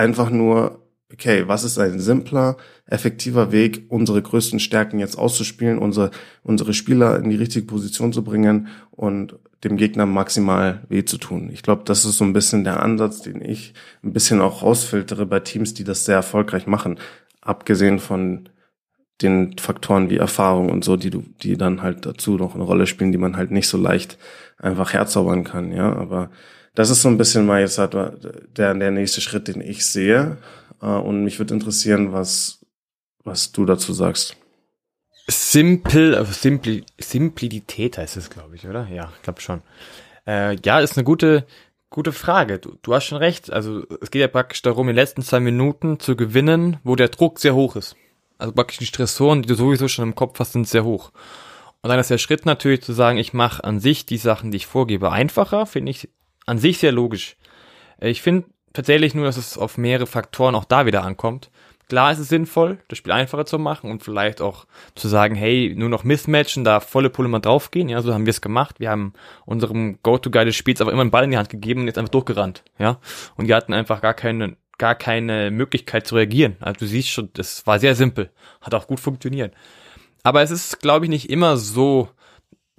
[0.00, 0.82] einfach nur,
[1.12, 6.10] okay, was ist ein simpler, effektiver Weg, unsere größten Stärken jetzt auszuspielen, unsere,
[6.42, 11.50] unsere Spieler in die richtige Position zu bringen und dem Gegner maximal weh zu tun.
[11.52, 15.26] Ich glaube, das ist so ein bisschen der Ansatz, den ich ein bisschen auch rausfiltere
[15.26, 16.98] bei Teams, die das sehr erfolgreich machen.
[17.42, 18.48] Abgesehen von
[19.20, 22.86] den Faktoren wie Erfahrung und so, die du, die dann halt dazu noch eine Rolle
[22.86, 24.16] spielen, die man halt nicht so leicht
[24.56, 25.94] einfach herzaubern kann, ja.
[25.94, 26.30] Aber
[26.74, 30.38] das ist so ein bisschen mal jetzt halt der, der nächste Schritt, den ich sehe.
[30.80, 32.64] Äh, und mich würde interessieren, was,
[33.24, 34.36] was du dazu sagst.
[35.28, 38.88] Simpel, also Simpli, Simplität heißt es, glaube ich, oder?
[38.88, 39.62] Ja, ich glaube schon.
[40.26, 41.46] Äh, ja, ist eine gute,
[41.88, 42.58] gute Frage.
[42.58, 43.52] Du, du hast schon recht.
[43.52, 47.08] Also es geht ja praktisch darum, in den letzten zwei Minuten zu gewinnen, wo der
[47.08, 47.96] Druck sehr hoch ist.
[48.38, 51.12] Also praktisch die Stressoren, die du sowieso schon im Kopf hast, sind sehr hoch.
[51.82, 54.56] Und dann ist der Schritt natürlich zu sagen, ich mache an sich die Sachen, die
[54.56, 56.08] ich vorgebe, einfacher, finde ich
[56.46, 57.36] an sich sehr logisch.
[58.00, 61.50] Ich finde tatsächlich nur, dass es auf mehrere Faktoren auch da wieder ankommt.
[61.88, 65.74] Klar ist es sinnvoll, das Spiel einfacher zu machen und vielleicht auch zu sagen, hey,
[65.76, 67.88] nur noch Mismatchen, da volle Pulle mal draufgehen.
[67.88, 68.78] Ja, so haben wir es gemacht.
[68.78, 69.12] Wir haben
[69.44, 72.12] unserem Go-To-Guy des Spiels aber immer einen Ball in die Hand gegeben und jetzt einfach
[72.12, 72.62] durchgerannt.
[72.78, 73.00] Ja,
[73.36, 76.56] und die hatten einfach gar keine, gar keine Möglichkeit zu reagieren.
[76.60, 78.30] Also du siehst schon, das war sehr simpel.
[78.60, 79.52] Hat auch gut funktioniert.
[80.22, 82.08] Aber es ist, glaube ich, nicht immer so,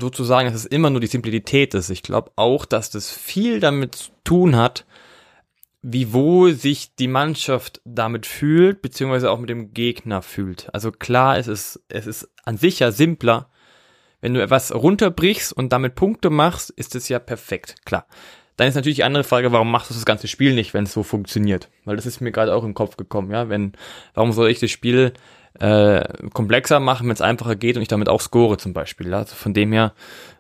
[0.02, 1.90] sozusagen, dass es immer nur die Simplizität ist.
[1.90, 4.86] Ich glaube auch, dass das viel damit zu tun hat,
[5.82, 10.70] wie wohl sich die Mannschaft damit fühlt, beziehungsweise auch mit dem Gegner fühlt.
[10.74, 13.50] Also klar, es ist, es ist an sich ja simpler.
[14.20, 18.06] Wenn du etwas runterbrichst und damit Punkte machst, ist es ja perfekt, klar.
[18.58, 20.94] Dann ist natürlich die andere Frage, warum machst du das ganze Spiel nicht, wenn es
[20.94, 21.70] so funktioniert?
[21.86, 23.50] Weil das ist mir gerade auch im Kopf gekommen, ja.
[23.50, 23.74] Wenn,
[24.14, 25.14] warum soll ich das Spiel
[25.60, 29.14] äh, komplexer machen, wenn es einfacher geht und ich damit auch score zum Beispiel?
[29.14, 29.94] Also von dem her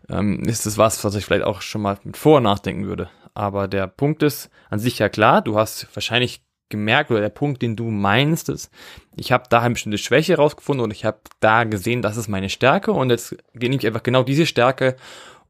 [0.09, 3.09] ähm, ist es was, was ich vielleicht auch schon mal mit vor nachdenken würde.
[3.33, 7.61] Aber der Punkt ist an sich ja klar, du hast wahrscheinlich gemerkt, oder der Punkt,
[7.61, 8.71] den du meinst, ist,
[9.15, 12.49] ich habe da eine bestimmte Schwäche rausgefunden und ich habe da gesehen, das ist meine
[12.49, 14.95] Stärke und jetzt nehme ich einfach genau diese Stärke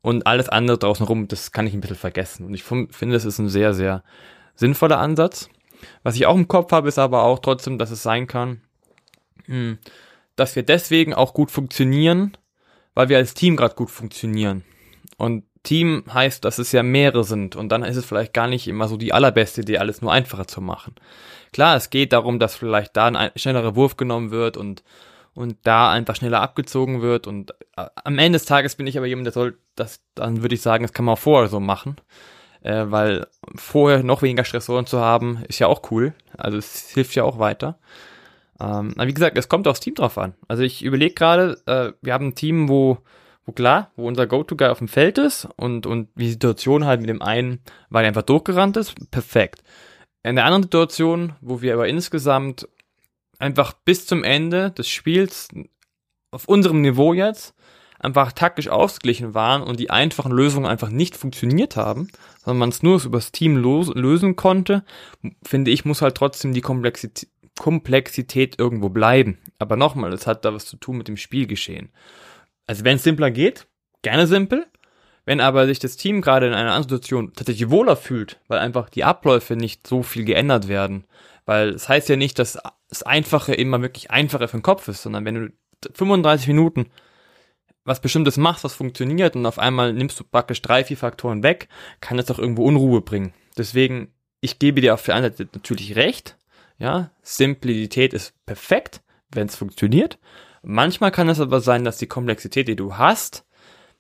[0.01, 2.45] und alles andere draußen rum, das kann ich ein bisschen vergessen.
[2.45, 4.03] Und ich finde, das ist ein sehr, sehr
[4.55, 5.49] sinnvoller Ansatz.
[6.03, 8.61] Was ich auch im Kopf habe, ist aber auch trotzdem, dass es sein kann,
[10.35, 12.37] dass wir deswegen auch gut funktionieren,
[12.93, 14.63] weil wir als Team gerade gut funktionieren.
[15.17, 18.67] Und Team heißt, dass es ja mehrere sind und dann ist es vielleicht gar nicht
[18.67, 20.95] immer so die allerbeste Idee, alles nur einfacher zu machen.
[21.53, 24.83] Klar, es geht darum, dass vielleicht da ein schnellerer Wurf genommen wird und
[25.33, 29.07] und da einfach schneller abgezogen wird und äh, am Ende des Tages bin ich aber
[29.07, 31.95] jemand, der soll das, dann würde ich sagen, das kann man vorher so machen,
[32.63, 37.15] äh, weil vorher noch weniger Stressoren zu haben, ist ja auch cool, also es hilft
[37.15, 37.79] ja auch weiter.
[38.61, 40.33] Ähm, aber wie gesagt, es kommt aufs Team drauf an.
[40.47, 42.99] Also ich überlege gerade, äh, wir haben ein Team, wo
[43.45, 47.09] wo klar, wo unser Go-To-Guy auf dem Feld ist und, und die Situation halt mit
[47.09, 49.63] dem einen, weil er einfach durchgerannt ist, perfekt.
[50.23, 52.67] In der anderen Situation, wo wir aber insgesamt
[53.39, 55.47] einfach bis zum Ende des Spiels
[56.29, 57.55] auf unserem Niveau jetzt
[57.99, 62.07] einfach taktisch ausgeglichen waren und die einfachen Lösungen einfach nicht funktioniert haben,
[62.43, 64.83] sondern man es nur übers Team lösen konnte,
[65.43, 67.29] finde ich, muss halt trotzdem die Komplexität,
[67.61, 69.37] Komplexität irgendwo bleiben.
[69.59, 71.91] Aber nochmal, es hat da was zu tun mit dem Spielgeschehen.
[72.65, 73.67] Also wenn es simpler geht,
[74.01, 74.65] gerne simpel.
[75.25, 78.89] Wenn aber sich das Team gerade in einer anderen Situation tatsächlich wohler fühlt, weil einfach
[78.89, 81.05] die Abläufe nicht so viel geändert werden,
[81.45, 82.57] weil es das heißt ja nicht, dass
[82.89, 85.53] das Einfache immer wirklich einfacher für den Kopf ist, sondern wenn du
[85.93, 86.87] 35 Minuten
[87.85, 91.67] was Bestimmtes machst, was funktioniert und auf einmal nimmst du praktisch drei, vier Faktoren weg,
[91.99, 93.33] kann das auch irgendwo Unruhe bringen.
[93.55, 96.37] Deswegen, ich gebe dir auf der einen Seite natürlich recht,
[96.81, 100.17] ja, Simplizität ist perfekt, wenn es funktioniert.
[100.63, 103.45] Manchmal kann es aber sein, dass die Komplexität, die du hast,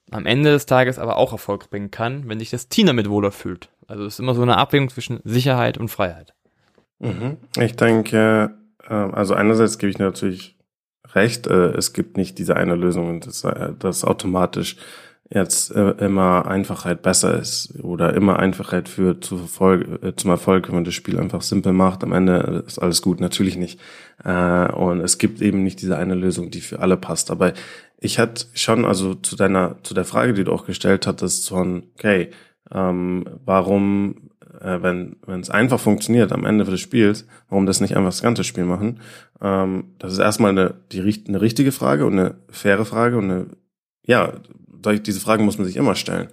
[0.09, 3.31] am Ende des Tages aber auch Erfolg bringen kann, wenn sich das Team damit wohler
[3.31, 3.69] fühlt.
[3.87, 6.33] Also es ist immer so eine Abwägung zwischen Sicherheit und Freiheit.
[6.97, 7.37] Mhm.
[7.57, 8.57] Ich denke,
[8.89, 10.57] ähm, also einerseits gebe ich natürlich
[11.13, 14.77] recht, äh, es gibt nicht diese eine Lösung, dass äh, das automatisch
[15.33, 20.67] jetzt äh, immer Einfachheit besser ist oder immer Einfachheit führt zu Erfolg, äh, zum Erfolg,
[20.67, 22.03] wenn man das Spiel einfach simpel macht.
[22.03, 23.79] Am Ende ist alles gut, natürlich nicht.
[24.23, 27.31] Äh, und es gibt eben nicht diese eine Lösung, die für alle passt.
[27.31, 27.53] Aber
[27.97, 31.83] ich hatte schon, also zu deiner, zu der Frage, die du auch gestellt hattest, von,
[31.97, 32.31] okay,
[32.69, 38.09] ähm, warum, äh, wenn es einfach funktioniert am Ende des Spiels, warum das nicht einfach
[38.09, 38.99] das ganze Spiel machen?
[39.41, 43.45] Ähm, das ist erstmal eine, die, eine richtige Frage und eine faire Frage und eine,
[44.03, 44.33] ja,
[44.81, 46.29] diese Frage muss man sich immer stellen.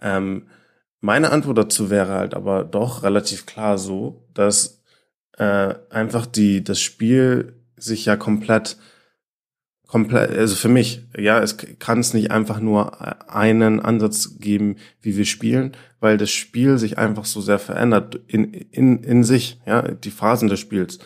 [0.00, 0.46] Ähm,
[1.00, 4.82] meine Antwort dazu wäre halt aber doch relativ klar so, dass
[5.38, 8.76] äh, einfach die das Spiel sich ja komplett
[9.86, 15.16] komplett also für mich ja es kann es nicht einfach nur einen Ansatz geben wie
[15.16, 19.82] wir spielen weil das Spiel sich einfach so sehr verändert in in in sich ja
[19.82, 20.98] die Phasen des Spiels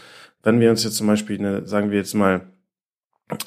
[0.42, 2.46] wenn wir uns jetzt zum Beispiel eine, sagen wir jetzt mal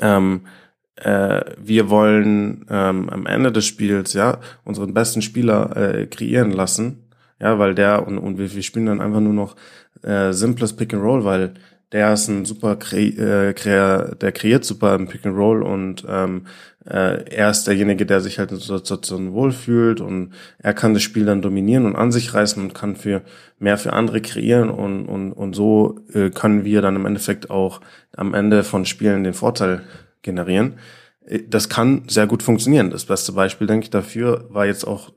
[0.01, 0.45] ähm,
[0.95, 7.03] äh, wir wollen ähm, am Ende des Spiels ja unseren besten Spieler äh, kreieren lassen,
[7.39, 9.55] ja, weil der und, und wir, wir spielen dann einfach nur noch
[10.03, 11.53] äh, simples Pick and Roll, weil
[11.91, 16.47] der ist ein super äh, kre der kreiert super im Pick and Roll und ähm,
[16.85, 21.03] äh, er ist derjenige, der sich halt in der Situation wohlfühlt und er kann das
[21.03, 23.21] Spiel dann dominieren und an sich reißen und kann für
[23.57, 27.79] mehr für andere kreieren und und und so äh, können wir dann im Endeffekt auch
[28.15, 29.81] am Ende von Spielen den Vorteil
[30.23, 30.79] generieren.
[31.25, 32.89] Äh, das kann sehr gut funktionieren.
[32.89, 35.11] Das beste Beispiel, denke ich, dafür war jetzt auch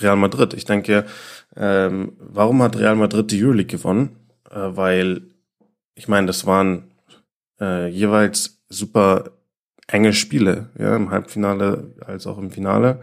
[0.00, 0.54] Real Madrid.
[0.54, 1.04] Ich denke,
[1.56, 4.16] ähm, warum hat Real Madrid die Euroleague gewonnen?
[4.50, 5.22] Äh, weil,
[5.94, 6.92] ich meine, das waren
[7.60, 9.32] äh, jeweils super
[9.86, 13.00] enge Spiele, ja, im Halbfinale als auch im Finale.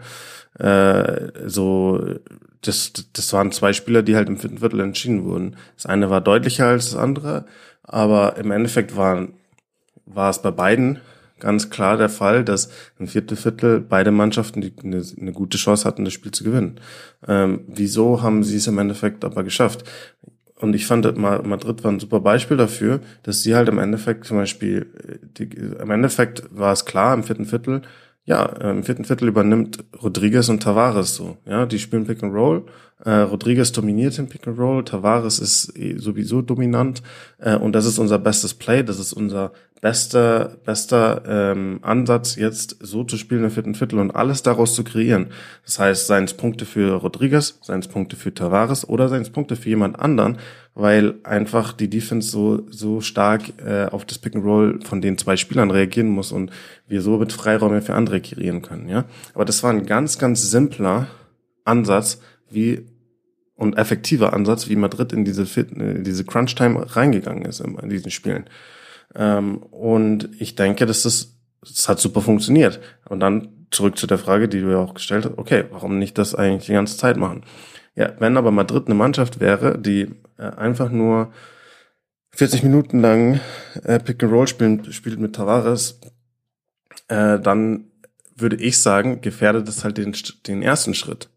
[0.58, 2.18] Äh, so
[2.62, 5.56] das, das waren zwei Spieler, die halt im vierten Viertel entschieden wurden.
[5.76, 7.44] Das eine war deutlicher als das andere,
[7.82, 9.28] aber im Endeffekt war,
[10.14, 11.00] war es bei beiden
[11.42, 12.70] ganz klar der Fall, dass
[13.00, 16.80] im vierten Viertel beide Mannschaften eine, eine gute Chance hatten, das Spiel zu gewinnen.
[17.26, 19.84] Ähm, wieso haben sie es im Endeffekt aber geschafft?
[20.60, 24.36] Und ich fand, Madrid war ein super Beispiel dafür, dass sie halt im Endeffekt zum
[24.36, 24.86] Beispiel,
[25.36, 27.82] die, im Endeffekt war es klar im vierten Viertel,
[28.24, 31.38] ja, im vierten Viertel übernimmt Rodriguez und Tavares so.
[31.44, 32.66] Ja, die spielen Pick and Roll.
[33.04, 34.84] Äh, Rodriguez dominiert den Pick and Roll.
[34.84, 37.02] Tavares ist eh sowieso dominant.
[37.38, 38.82] Äh, und das ist unser bestes Play.
[38.82, 44.12] Das ist unser bester, bester ähm, Ansatz, jetzt so zu spielen im vierten Viertel und
[44.12, 45.26] alles daraus zu kreieren.
[45.64, 49.30] Das heißt, seien es Punkte für Rodriguez, seien es Punkte für Tavares oder seien es
[49.30, 50.38] Punkte für jemand anderen,
[50.74, 55.18] weil einfach die Defense so, so stark äh, auf das Pick and Roll von den
[55.18, 56.52] zwei Spielern reagieren muss und
[56.86, 58.88] wir so mit Freiräume für andere kreieren können.
[58.88, 61.08] Ja, Aber das war ein ganz, ganz simpler
[61.64, 62.86] Ansatz, wie
[63.62, 68.46] und effektiver Ansatz, wie Madrid in diese, in diese Crunch-Time reingegangen ist in, diesen Spielen.
[69.14, 72.80] Ähm, und ich denke, dass das, das hat super funktioniert.
[73.08, 76.18] Und dann zurück zu der Frage, die du ja auch gestellt hast, okay, warum nicht
[76.18, 77.44] das eigentlich die ganze Zeit machen?
[77.94, 81.32] Ja, wenn aber Madrid eine Mannschaft wäre, die äh, einfach nur
[82.32, 83.38] 40 Minuten lang
[83.84, 86.00] äh, Pick and Roll spielen, spielt mit Tavares,
[87.06, 87.84] äh, dann
[88.34, 90.16] würde ich sagen, gefährdet es halt den,
[90.48, 91.28] den ersten Schritt.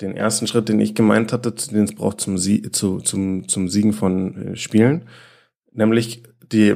[0.00, 3.68] Den ersten Schritt, den ich gemeint hatte, den es braucht zum, Sie zu, zum, zum
[3.68, 5.06] Siegen von äh, Spielen.
[5.72, 6.74] Nämlich die,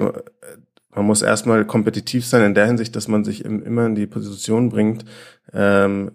[0.95, 4.69] man muss erstmal kompetitiv sein in der Hinsicht, dass man sich immer in die Position
[4.69, 5.05] bringt,
[5.53, 6.13] ähm,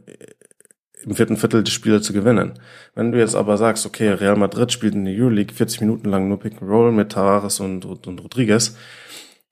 [1.03, 2.53] im vierten Viertel die Spiele zu gewinnen.
[2.93, 6.27] Wenn du jetzt aber sagst, okay, Real Madrid spielt in der Euroleague 40 Minuten lang
[6.27, 8.75] nur Pick and Roll mit Tavares und, und Rodriguez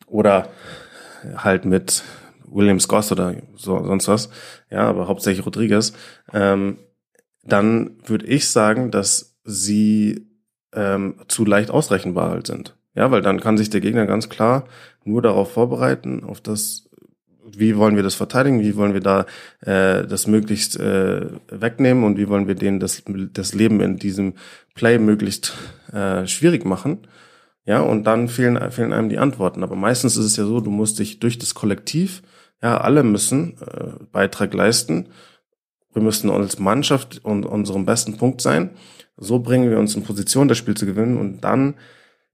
[0.07, 0.49] oder
[1.35, 2.03] halt mit
[2.45, 4.29] Williams Goss oder so, sonst was,
[4.69, 5.93] ja, aber hauptsächlich Rodriguez,
[6.33, 6.77] ähm,
[7.47, 10.27] dann würde ich sagen, dass sie
[10.73, 12.75] ähm, zu leicht ausrechenbar halt sind.
[12.93, 14.65] Ja, weil dann kann sich der Gegner ganz klar
[15.03, 16.89] nur darauf vorbereiten, auf das,
[17.45, 19.25] wie wollen wir das verteidigen, wie wollen wir da
[19.61, 24.33] äh, das möglichst äh, wegnehmen und wie wollen wir denen das, das Leben in diesem
[24.73, 25.55] Play möglichst
[25.93, 27.07] äh, schwierig machen.
[27.65, 29.61] Ja, und dann fehlen, fehlen einem die Antworten.
[29.63, 32.23] Aber meistens ist es ja so, du musst dich durch das Kollektiv,
[32.61, 35.07] ja, alle müssen äh, Beitrag leisten.
[35.93, 38.71] Wir müssen als Mannschaft und unserem besten Punkt sein.
[39.17, 41.75] So bringen wir uns in Position, das Spiel zu gewinnen und dann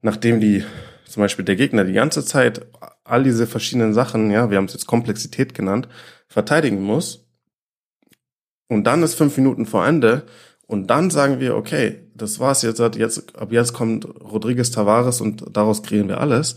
[0.01, 0.63] nachdem die
[1.05, 2.65] zum Beispiel der Gegner die ganze Zeit
[3.03, 5.87] all diese verschiedenen Sachen, ja, wir haben es jetzt Komplexität genannt,
[6.27, 7.27] verteidigen muss.
[8.67, 10.23] Und dann ist fünf Minuten vor Ende
[10.67, 15.45] und dann sagen wir, okay, das war's jetzt, jetzt ab jetzt kommt Rodriguez Tavares und
[15.55, 16.55] daraus kreieren wir alles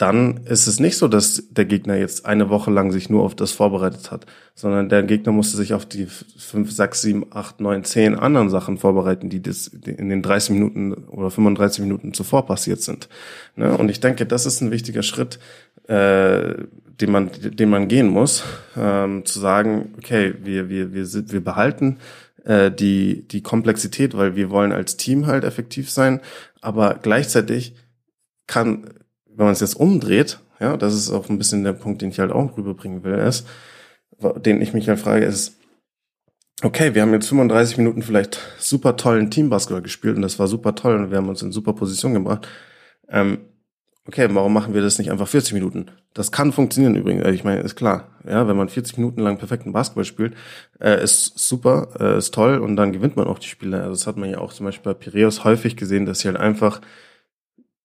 [0.00, 3.34] dann ist es nicht so, dass der Gegner jetzt eine Woche lang sich nur auf
[3.34, 7.84] das vorbereitet hat, sondern der Gegner musste sich auf die fünf, sechs, sieben, acht, neun,
[7.84, 9.42] zehn anderen Sachen vorbereiten, die
[9.84, 13.10] in den 30 Minuten oder 35 Minuten zuvor passiert sind.
[13.56, 13.76] Ne?
[13.76, 15.38] Und ich denke, das ist ein wichtiger Schritt,
[15.86, 16.54] äh,
[16.98, 18.42] den man, den man gehen muss,
[18.78, 21.98] ähm, zu sagen, okay, wir, wir, wir, sind, wir behalten
[22.46, 26.20] äh, die, die Komplexität, weil wir wollen als Team halt effektiv sein,
[26.62, 27.74] aber gleichzeitig
[28.46, 28.86] kann
[29.40, 32.20] wenn man es jetzt umdreht, ja, das ist auch ein bisschen der Punkt, den ich
[32.20, 33.48] halt auch rüberbringen will, ist,
[34.36, 35.56] den ich mich halt frage, ist,
[36.62, 40.74] okay, wir haben jetzt 35 Minuten vielleicht super tollen Teambasketball gespielt und das war super
[40.74, 42.46] toll und wir haben uns in super Position gebracht.
[43.08, 43.38] Ähm,
[44.06, 45.86] okay, warum machen wir das nicht einfach 40 Minuten?
[46.12, 47.26] Das kann funktionieren übrigens.
[47.28, 48.08] Ich meine, ist klar.
[48.28, 50.34] Ja, wenn man 40 Minuten lang perfekten Basketball spielt,
[50.80, 53.78] äh, ist super, äh, ist toll und dann gewinnt man auch die Spiele.
[53.78, 56.36] Also das hat man ja auch zum Beispiel bei Piraeus häufig gesehen, dass sie halt
[56.36, 56.82] einfach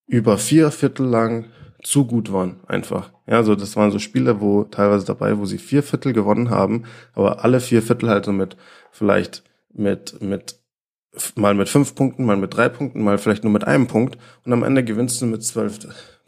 [0.08, 1.46] über vier Viertel lang
[1.84, 3.12] zu gut waren, einfach.
[3.28, 6.84] Ja, also das waren so Spiele, wo teilweise dabei, wo sie vier Viertel gewonnen haben,
[7.14, 8.58] aber alle vier Viertel halt so mit
[8.92, 10.60] vielleicht mit mit
[11.36, 14.54] mal mit fünf Punkten, mal mit drei Punkten, mal vielleicht nur mit einem Punkt und
[14.54, 15.80] am Ende gewinnst du mit zwölf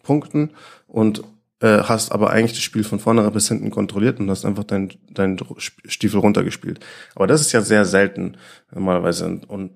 [0.04, 0.52] Punkten
[0.88, 1.24] und
[1.60, 4.94] äh, hast aber eigentlich das Spiel von vorne bis hinten kontrolliert und hast einfach dein,
[5.10, 6.80] dein Stiefel runtergespielt.
[7.16, 8.38] Aber das ist ja sehr selten
[8.72, 9.72] normalerweise und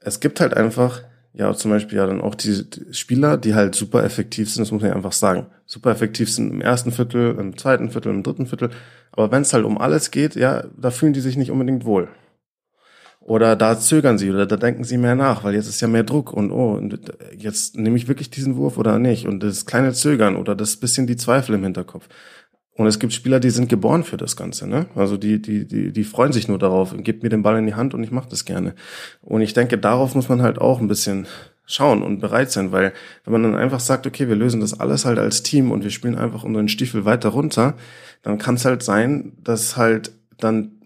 [0.00, 4.04] es gibt halt einfach ja zum Beispiel ja dann auch die, Spieler, die halt super
[4.04, 5.46] effektiv sind, das muss man ja einfach sagen.
[5.66, 8.70] Super effektiv sind im ersten Viertel, im zweiten Viertel, im dritten Viertel.
[9.12, 12.08] Aber wenn es halt um alles geht, ja, da fühlen die sich nicht unbedingt wohl.
[13.20, 16.04] Oder da zögern sie oder da denken sie mehr nach, weil jetzt ist ja mehr
[16.04, 16.80] Druck und oh,
[17.36, 19.26] jetzt nehme ich wirklich diesen Wurf oder nicht.
[19.26, 22.08] Und das kleine Zögern oder das bisschen die Zweifel im Hinterkopf.
[22.74, 24.86] Und es gibt Spieler, die sind geboren für das Ganze, ne?
[24.94, 27.74] Also die, die, die, die freuen sich nur darauf, gebt mir den Ball in die
[27.74, 28.74] Hand und ich mache das gerne.
[29.22, 31.26] Und ich denke, darauf muss man halt auch ein bisschen
[31.66, 32.92] schauen und bereit sein, weil
[33.24, 35.90] wenn man dann einfach sagt, okay, wir lösen das alles halt als Team und wir
[35.90, 37.76] spielen einfach unseren Stiefel weiter runter,
[38.22, 40.79] dann kann es halt sein, dass halt dann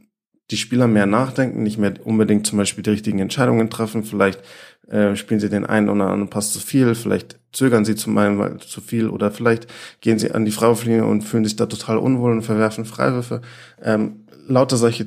[0.50, 4.04] die Spieler mehr nachdenken, nicht mehr unbedingt zum Beispiel die richtigen Entscheidungen treffen.
[4.04, 4.40] Vielleicht
[4.88, 8.60] äh, spielen sie den einen oder anderen Pass zu viel, vielleicht zögern sie zum einen
[8.60, 9.66] zu viel oder vielleicht
[10.00, 13.40] gehen sie an die Freiwurflinie und fühlen sich da total unwohl und verwerfen Freiwürfe.
[13.82, 15.06] Ähm, lauter solche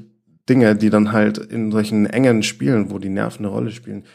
[0.50, 4.06] Dinge, die dann halt in solchen engen Spielen, wo die Nerven eine Rolle spielen,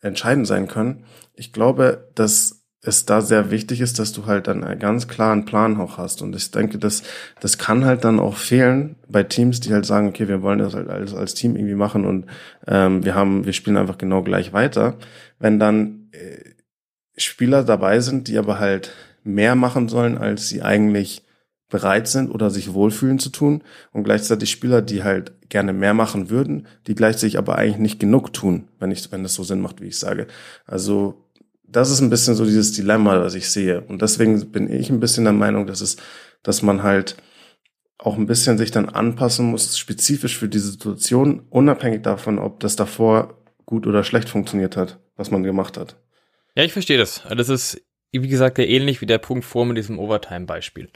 [0.00, 1.04] entscheidend sein können.
[1.34, 5.44] Ich glaube, dass es da sehr wichtig ist, dass du halt dann einen ganz klaren
[5.44, 6.22] Plan auch hast.
[6.22, 7.02] Und ich denke, das,
[7.40, 10.74] das kann halt dann auch fehlen bei Teams, die halt sagen, okay, wir wollen das
[10.74, 12.26] halt alles als Team irgendwie machen und
[12.66, 14.96] ähm, wir haben, wir spielen einfach genau gleich weiter.
[15.38, 16.50] Wenn dann äh,
[17.18, 18.92] Spieler dabei sind, die aber halt
[19.24, 21.22] mehr machen sollen, als sie eigentlich
[21.68, 23.62] bereit sind oder sich wohlfühlen zu tun
[23.92, 28.32] und gleichzeitig Spieler, die halt gerne mehr machen würden, die gleichzeitig aber eigentlich nicht genug
[28.32, 30.26] tun, wenn ich, wenn das so Sinn macht, wie ich sage.
[30.66, 31.29] Also
[31.72, 33.82] das ist ein bisschen so dieses Dilemma, was ich sehe.
[33.82, 35.96] Und deswegen bin ich ein bisschen der Meinung, dass es,
[36.42, 37.16] dass man halt
[37.98, 42.76] auch ein bisschen sich dann anpassen muss, spezifisch für die Situation, unabhängig davon, ob das
[42.76, 45.96] davor gut oder schlecht funktioniert hat, was man gemacht hat.
[46.56, 47.22] Ja, ich verstehe das.
[47.36, 47.80] Das ist,
[48.10, 50.90] wie gesagt, ja ähnlich wie der Punkt vor mit diesem Overtime-Beispiel.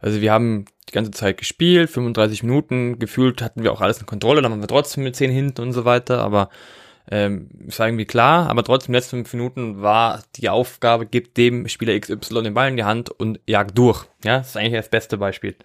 [0.00, 4.06] Also wir haben die ganze Zeit gespielt, 35 Minuten, gefühlt hatten wir auch alles in
[4.06, 6.50] Kontrolle, dann haben wir trotzdem mit 10 hinten und so weiter, aber
[7.10, 11.98] ähm, ist irgendwie klar, aber trotzdem, letzten fünf Minuten war die Aufgabe, gibt dem Spieler
[11.98, 14.06] XY den Ball in die Hand und jagt durch.
[14.24, 15.56] Ja, das ist eigentlich das beste Beispiel.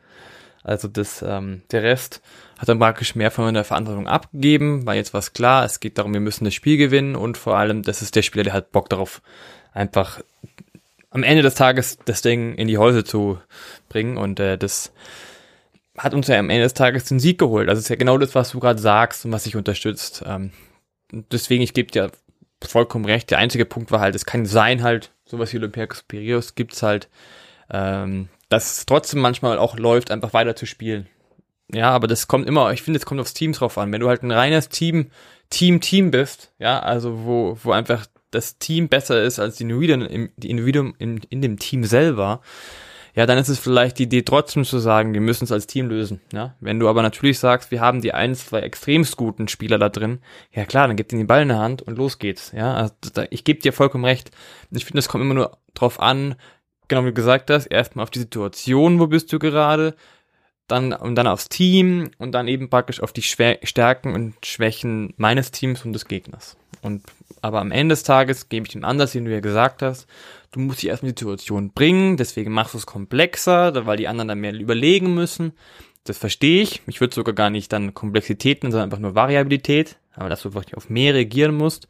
[0.64, 2.22] Also das, ähm, der Rest
[2.58, 6.14] hat dann praktisch mehr von der Verantwortung abgegeben, war jetzt was klar, es geht darum,
[6.14, 8.90] wir müssen das Spiel gewinnen und vor allem, das ist der Spieler, der hat Bock
[8.90, 9.22] darauf,
[9.74, 10.22] einfach
[11.12, 13.40] am Ende des Tages das Ding in die Häuser zu
[13.90, 14.92] bringen und äh, das
[15.98, 17.70] hat uns ja am Ende des Tages den Sieg geholt.
[17.70, 20.24] Also es ist ja genau das, was du gerade sagst und was sich unterstützt.
[20.26, 20.52] Ähm,
[21.32, 22.12] deswegen, ich gebe dir
[22.64, 23.32] vollkommen recht.
[23.32, 27.10] Der einzige Punkt war halt, es kann sein halt, sowas wie Olympiakos Piraeus gibt's halt,
[27.70, 31.08] ähm, dass es trotzdem manchmal auch läuft, einfach weiter zu spielen.
[31.72, 33.92] Ja, aber das kommt immer, ich finde, es kommt aufs Team drauf an.
[33.92, 35.10] Wenn du halt ein reines Team,
[35.50, 40.30] Team, Team bist, ja, also wo, wo einfach das Team besser ist als die Individuen,
[40.38, 42.42] die Individuen in, in dem Team selber,
[43.16, 45.88] ja, dann ist es vielleicht die Idee trotzdem zu sagen, wir müssen es als Team
[45.88, 46.20] lösen.
[46.34, 46.56] Ja?
[46.60, 50.20] Wenn du aber natürlich sagst, wir haben die ein, zwei extremst guten Spieler da drin,
[50.52, 52.52] ja klar, dann gib ihnen den Ball in der Hand und los geht's.
[52.52, 52.94] Ja, also,
[53.30, 54.32] ich gebe dir vollkommen recht.
[54.72, 56.36] Ich finde, es kommt immer nur drauf an,
[56.90, 59.96] genau wie du gesagt hast, erstmal auf die Situation, wo bist du gerade,
[60.68, 65.14] dann und dann aufs Team und dann eben praktisch auf die Schwä Stärken und Schwächen
[65.16, 66.58] meines Teams und des Gegners.
[66.82, 67.04] Und
[67.42, 70.08] aber am Ende des Tages gebe ich dem anders, wie du ja gesagt hast,
[70.56, 74.08] du musst dich erstmal in die Situation bringen, deswegen machst du es komplexer, weil die
[74.08, 75.52] anderen dann mehr überlegen müssen.
[76.06, 76.82] Das verstehe ich.
[76.88, 80.78] Ich würde sogar gar nicht dann Komplexitäten, sondern einfach nur Variabilität, aber dass du wirklich
[80.78, 81.90] auf mehr reagieren musst.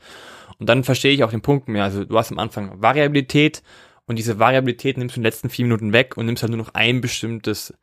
[0.57, 1.83] Und dann verstehe ich auch den Punkt mehr.
[1.83, 3.61] Also du hast am Anfang Variabilität
[4.07, 6.57] und diese Variabilität nimmst du in den letzten vier Minuten weg und nimmst halt nur
[6.57, 7.73] noch ein bestimmtes,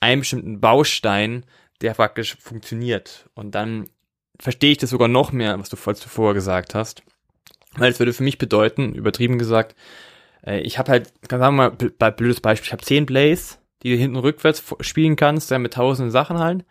[0.00, 1.44] einen bestimmten Baustein,
[1.82, 3.28] der praktisch funktioniert.
[3.34, 3.90] Und dann
[4.40, 7.02] verstehe ich das sogar noch mehr, was du, was du vorher gesagt hast.
[7.76, 9.76] Weil es würde für mich bedeuten, übertrieben gesagt,
[10.44, 13.96] äh, ich habe halt, sagen wir mal, blödes Beispiel, ich habe zehn Plays, die du
[13.96, 16.64] hinten rückwärts spielen kannst, ja, mit tausenden Sachen halt.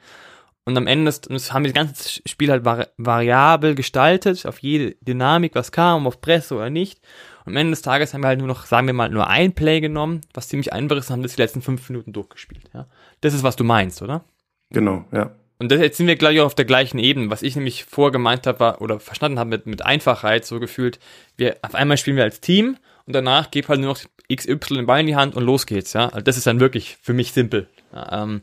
[0.65, 4.95] Und am Ende ist, haben wir das ganze Spiel halt vari variabel gestaltet, auf jede
[4.99, 6.99] Dynamik, was kam, auf Presse oder nicht.
[7.45, 9.53] Und am Ende des Tages haben wir halt nur noch, sagen wir mal, nur ein
[9.53, 12.69] Play genommen, was ziemlich einfach ist, und haben das die letzten fünf Minuten durchgespielt.
[12.73, 12.88] Ja?
[13.21, 14.25] Das ist, was du meinst, oder?
[14.69, 15.31] Genau, ja.
[15.59, 17.31] Und das, jetzt sind wir gleich auch auf der gleichen Ebene.
[17.31, 20.99] Was ich nämlich vorher gemeint habe, war, oder verstanden habe mit, mit Einfachheit, so gefühlt,
[21.35, 23.99] wir, auf einmal spielen wir als Team und danach gib halt nur noch
[24.33, 26.09] XY den Ball in die Hand und los geht's, ja.
[26.09, 27.67] Also das ist dann wirklich für mich simpel.
[28.11, 28.41] Ähm,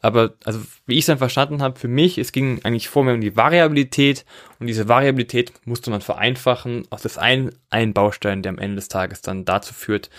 [0.00, 3.14] aber, also, wie ich es dann verstanden habe, für mich, es ging eigentlich vor mir
[3.14, 4.24] um die Variabilität
[4.60, 8.88] und diese Variabilität musste man vereinfachen aus das ein, ein Baustein, der am Ende des
[8.88, 10.10] Tages dann dazu führt,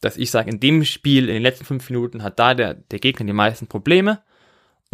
[0.00, 2.98] dass ich sage, in dem Spiel, in den letzten fünf Minuten hat da der, der
[2.98, 4.20] Gegner die meisten Probleme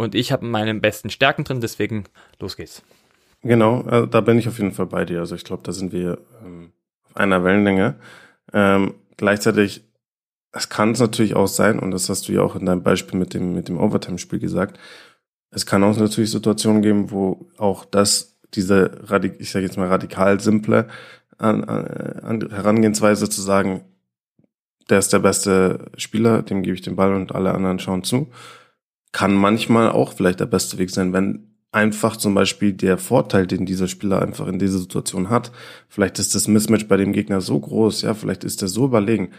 [0.01, 2.05] und ich habe meine besten Stärken drin, deswegen
[2.39, 2.81] los geht's.
[3.43, 5.19] Genau, also da bin ich auf jeden Fall bei dir.
[5.19, 6.71] Also ich glaube, da sind wir ähm,
[7.03, 7.95] auf einer Wellenlänge.
[8.51, 9.83] Ähm, gleichzeitig,
[10.51, 13.19] es kann es natürlich auch sein, und das hast du ja auch in deinem Beispiel
[13.19, 14.79] mit dem, mit dem Overtime-Spiel gesagt,
[15.51, 18.99] es kann auch natürlich Situationen geben, wo auch das, diese,
[19.37, 20.87] ich sage jetzt mal radikal simple
[21.37, 23.81] an, an, Herangehensweise zu sagen,
[24.89, 28.31] der ist der beste Spieler, dem gebe ich den Ball und alle anderen schauen zu
[29.11, 33.65] kann manchmal auch vielleicht der beste Weg sein, wenn einfach zum Beispiel der Vorteil, den
[33.65, 35.51] dieser Spieler einfach in dieser Situation hat,
[35.87, 39.31] vielleicht ist das Mismatch bei dem Gegner so groß, ja, vielleicht ist er so überlegen,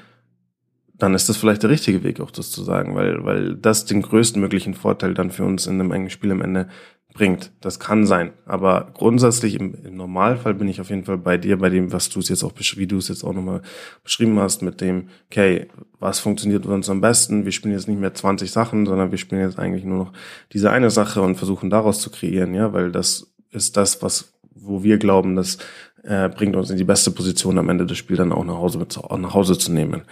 [1.03, 4.03] dann ist das vielleicht der richtige Weg, auch das zu sagen, weil, weil das den
[4.03, 6.69] größten möglichen Vorteil dann für uns in einem engen Spiel am Ende
[7.13, 7.51] bringt.
[7.61, 8.33] Das kann sein.
[8.47, 12.09] Aber grundsätzlich im, im Normalfall bin ich auf jeden Fall bei dir, bei dem, was
[12.09, 13.63] du es jetzt auch, wie du es jetzt auch nochmal
[14.05, 17.45] beschrieben hast, mit dem, okay, was funktioniert uns am besten?
[17.45, 20.13] Wir spielen jetzt nicht mehr 20 Sachen, sondern wir spielen jetzt eigentlich nur noch
[20.53, 24.83] diese eine Sache und versuchen daraus zu kreieren, ja, weil das ist das, was, wo
[24.83, 25.59] wir glauben, das
[26.03, 28.79] äh, bringt uns in die beste Position am Ende des Spiels dann auch nach Hause
[28.79, 30.03] mit, nach Hause zu nehmen.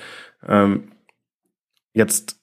[0.46, 0.92] Ähm,
[1.92, 2.40] jetzt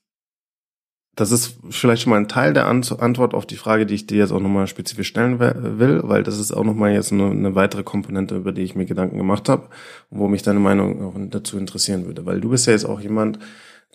[1.17, 4.19] das ist vielleicht schon mal ein Teil der Antwort auf die Frage, die ich dir
[4.19, 7.81] jetzt auch nochmal spezifisch stellen will, weil das ist auch nochmal jetzt eine, eine, weitere
[7.81, 9.67] Komponente, über die ich mir Gedanken gemacht habe,
[10.11, 12.27] wo mich deine Meinung auch dazu interessieren würde.
[12.27, 13.39] Weil du bist ja jetzt auch jemand,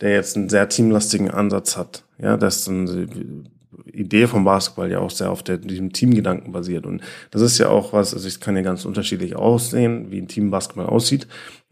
[0.00, 2.04] der jetzt einen sehr teamlastigen Ansatz hat.
[2.18, 3.06] Ja, das ist eine
[3.92, 6.86] Idee vom Basketball ja auch sehr auf der, diesem Teamgedanken basiert.
[6.86, 10.28] Und das ist ja auch was, also es kann ja ganz unterschiedlich aussehen, wie ein
[10.28, 11.26] Team Basketball aussieht.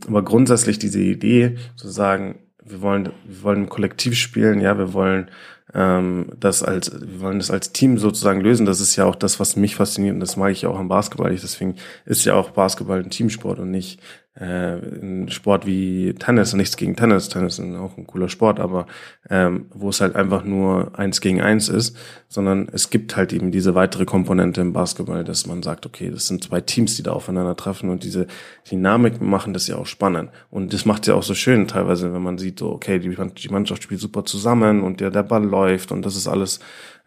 [0.07, 5.30] Aber grundsätzlich diese Idee zu sagen, wir wollen, wir wollen kollektiv spielen, ja, wir wollen
[5.74, 8.66] ähm, das als, wir wollen das als Team sozusagen lösen.
[8.66, 10.88] Das ist ja auch das, was mich fasziniert und das mag ich ja auch am
[10.88, 11.30] Basketball.
[11.30, 14.01] Deswegen ist ja auch Basketball ein Teamsport und nicht
[14.41, 16.55] äh, ein Sport wie Tennis.
[16.55, 17.28] Nichts gegen Tennis.
[17.28, 18.86] Tennis ist auch ein cooler Sport, aber
[19.28, 21.97] ähm, wo es halt einfach nur eins gegen eins ist,
[22.28, 26.26] sondern es gibt halt eben diese weitere Komponente im Basketball, dass man sagt, okay, das
[26.26, 28.26] sind zwei Teams, die da aufeinander treffen und diese
[28.70, 30.30] Dynamik machen das ja auch spannend.
[30.51, 33.49] Und das macht ja auch so schön teilweise, wenn man sieht, so, okay, die, die
[33.49, 36.61] Mannschaft spielt super zusammen und der, der Ball läuft und das ist alles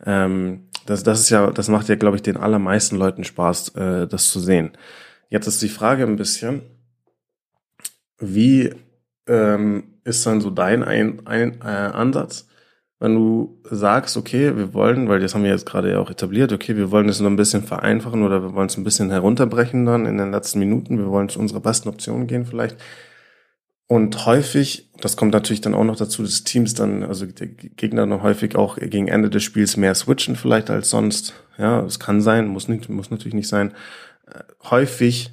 [0.06, 4.08] ähm, das, das ist ja, das macht ja, glaube ich, den allermeisten Leuten Spaß, äh,
[4.08, 4.72] das zu sehen.
[5.30, 6.62] Jetzt ist die Frage ein bisschen,
[8.24, 8.74] wie
[9.28, 12.48] ähm, ist dann so dein ein, ein, äh, Ansatz,
[13.00, 16.54] wenn du sagst, okay, wir wollen, weil das haben wir jetzt gerade ja auch etabliert,
[16.54, 19.86] okay, wir wollen es nur ein bisschen vereinfachen oder wir wollen es ein bisschen herunterbrechen
[19.86, 22.78] dann in den letzten Minuten, wir wollen zu unserer besten Option gehen vielleicht.
[23.88, 28.08] Und häufig, das kommt natürlich dann auch noch dazu, dass Teams dann, also der Gegner
[28.08, 31.34] dann häufig auch gegen Ende des Spiels mehr switchen vielleicht als sonst.
[31.58, 33.74] Ja, es kann sein, muss nicht, muss natürlich nicht sein.
[34.26, 35.32] Äh, häufig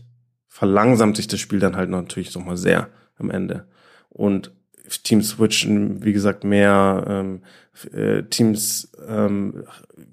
[0.50, 3.66] verlangsamt sich das Spiel dann halt natürlich nochmal sehr am Ende.
[4.10, 4.52] Und
[4.98, 7.40] Teams switchen, wie gesagt, mehr ähm,
[7.92, 9.64] äh, Teams, ähm,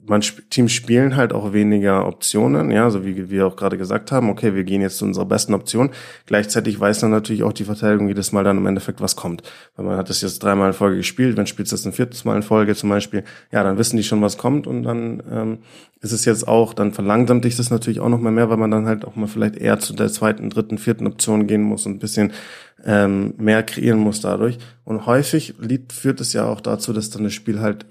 [0.05, 4.29] man Teams spielen halt auch weniger Optionen, ja, so wie wir auch gerade gesagt haben,
[4.29, 5.89] okay, wir gehen jetzt zu unserer besten Option.
[6.25, 9.43] Gleichzeitig weiß dann natürlich auch die Verteidigung jedes Mal dann im Endeffekt, was kommt.
[9.75, 12.23] Weil man hat das jetzt dreimal in Folge gespielt, wenn spielst du das ein viertes
[12.23, 15.57] Mal in Folge zum Beispiel, ja, dann wissen die schon, was kommt und dann ähm,
[15.99, 18.71] ist es jetzt auch, dann verlangsamt dich das natürlich auch noch mal mehr, weil man
[18.71, 21.93] dann halt auch mal vielleicht eher zu der zweiten, dritten, vierten Option gehen muss und
[21.93, 22.31] ein bisschen
[22.85, 24.57] ähm, mehr kreieren muss dadurch.
[24.83, 25.55] Und häufig
[25.91, 27.85] führt es ja auch dazu, dass dann das Spiel halt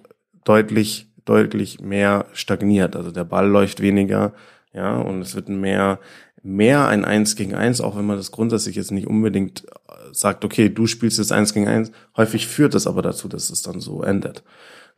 [0.45, 2.97] deutlich, deutlich mehr stagniert.
[2.97, 4.33] Also der Ball läuft weniger,
[4.73, 5.99] ja, und es wird mehr,
[6.43, 10.45] mehr ein Eins gegen Eins, auch wenn man das grundsätzlich jetzt nicht unbedingt äh, sagt,
[10.45, 11.91] okay, du spielst jetzt Eins gegen Eins.
[12.17, 14.45] Häufig führt das aber dazu, dass es dann so endet.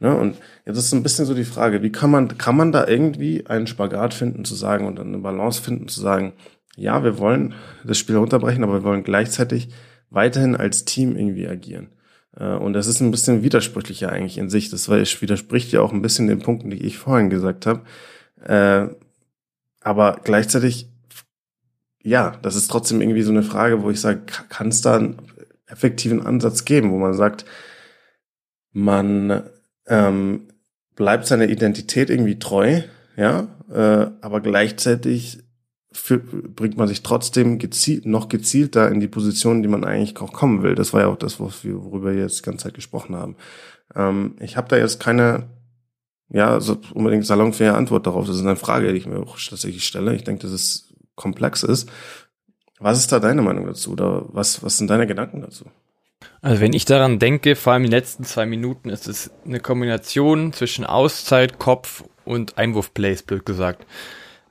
[0.00, 0.14] Ne?
[0.14, 0.36] Und
[0.66, 3.66] jetzt ist ein bisschen so die Frage, wie kann man, kann man da irgendwie einen
[3.66, 6.34] Spagat finden, zu sagen und eine Balance finden, zu sagen,
[6.78, 7.54] ja, wir wollen
[7.84, 9.68] das Spiel runterbrechen, aber wir wollen gleichzeitig
[10.10, 11.88] weiterhin als Team irgendwie agieren.
[12.36, 14.70] Äh, und das ist ein bisschen widersprüchlicher eigentlich in sich.
[14.70, 17.82] Das widerspricht ja auch ein bisschen den Punkten, die ich vorhin gesagt habe.
[18.44, 18.94] Äh,
[19.80, 20.88] aber gleichzeitig,
[22.02, 25.16] ja, das ist trotzdem irgendwie so eine Frage, wo ich sage, kann es da einen
[25.66, 27.44] effektiven Ansatz geben, wo man sagt,
[28.72, 29.42] man
[29.86, 30.48] ähm,
[30.94, 32.82] bleibt seiner Identität irgendwie treu,
[33.16, 35.47] ja, äh, aber gleichzeitig
[35.90, 40.32] für, bringt man sich trotzdem gezielt, noch gezielter in die Position, die man eigentlich auch
[40.32, 40.74] kommen will.
[40.74, 43.36] Das war ja auch das, worüber wir jetzt die ganze Zeit gesprochen haben.
[43.94, 45.48] Ähm, ich habe da jetzt keine,
[46.28, 48.26] ja, so unbedingt salonfähige Antwort darauf.
[48.26, 50.14] Das ist eine Frage, die ich mir auch tatsächlich stelle.
[50.14, 51.90] Ich denke, dass es komplex ist.
[52.80, 53.92] Was ist da deine Meinung dazu?
[53.92, 55.64] Oder was, was sind deine Gedanken dazu?
[56.40, 59.58] Also wenn ich daran denke, vor allem in den letzten zwei Minuten, ist es eine
[59.58, 63.86] Kombination zwischen Auszeit, Kopf und Einwurfplays, blöd gesagt.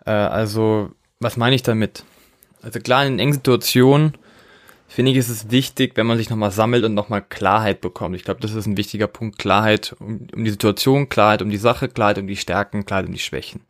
[0.06, 2.04] Äh, also was meine ich damit?
[2.62, 4.14] Also klar, in engen Situationen
[4.88, 8.16] finde ich, ist es wichtig, wenn man sich nochmal sammelt und nochmal Klarheit bekommt.
[8.16, 9.38] Ich glaube, das ist ein wichtiger Punkt.
[9.38, 13.14] Klarheit um, um die Situation, Klarheit um die Sache, Klarheit um die Stärken, Klarheit um
[13.14, 13.62] die Schwächen.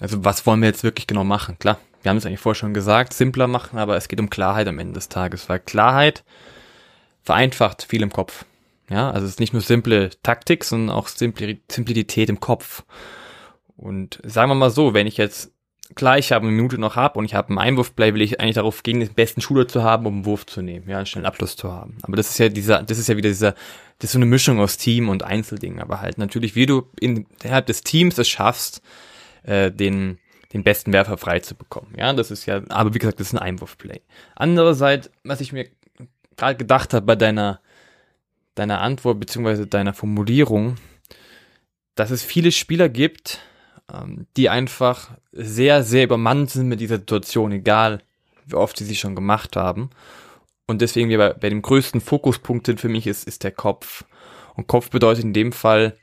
[0.00, 1.58] Also was wollen wir jetzt wirklich genau machen?
[1.58, 4.66] Klar, wir haben es eigentlich vorher schon gesagt, simpler machen, aber es geht um Klarheit
[4.66, 6.24] am Ende des Tages, weil Klarheit
[7.22, 8.46] vereinfacht viel im Kopf.
[8.88, 12.82] Ja, also es ist nicht nur simple Taktik, sondern auch Simplität im Kopf.
[13.76, 15.52] Und sagen wir mal so, wenn ich jetzt
[15.94, 18.54] klar, ich habe eine Minute noch habe und ich habe einen Einwurfplay, will ich eigentlich
[18.54, 21.26] darauf gehen, den besten Shooter zu haben, um einen Wurf zu nehmen, ja, einen schnellen
[21.26, 21.98] Abschluss zu haben.
[22.02, 23.52] Aber das ist ja dieser, das ist ja wieder dieser,
[23.98, 25.80] das ist so eine Mischung aus Team und Einzelding.
[25.80, 28.82] Aber halt natürlich, wie du innerhalb des Teams es schaffst,
[29.42, 30.18] äh, den,
[30.52, 31.94] den besten Werfer frei zu bekommen.
[31.96, 34.00] Ja, das ist ja, aber wie gesagt, das ist ein Einwurfplay.
[34.34, 35.68] Andererseits, was ich mir
[36.36, 37.60] gerade gedacht habe bei deiner,
[38.54, 40.76] deiner Antwort beziehungsweise deiner Formulierung,
[41.94, 43.40] dass es viele Spieler gibt,
[43.92, 48.02] ähm, die einfach sehr, sehr übermannt sind mit dieser Situation, egal
[48.46, 49.90] wie oft sie sie schon gemacht haben.
[50.66, 54.04] Und deswegen wir bei, bei dem größten Fokuspunkt sind für mich ist, ist der Kopf.
[54.54, 55.96] Und Kopf bedeutet in dem Fall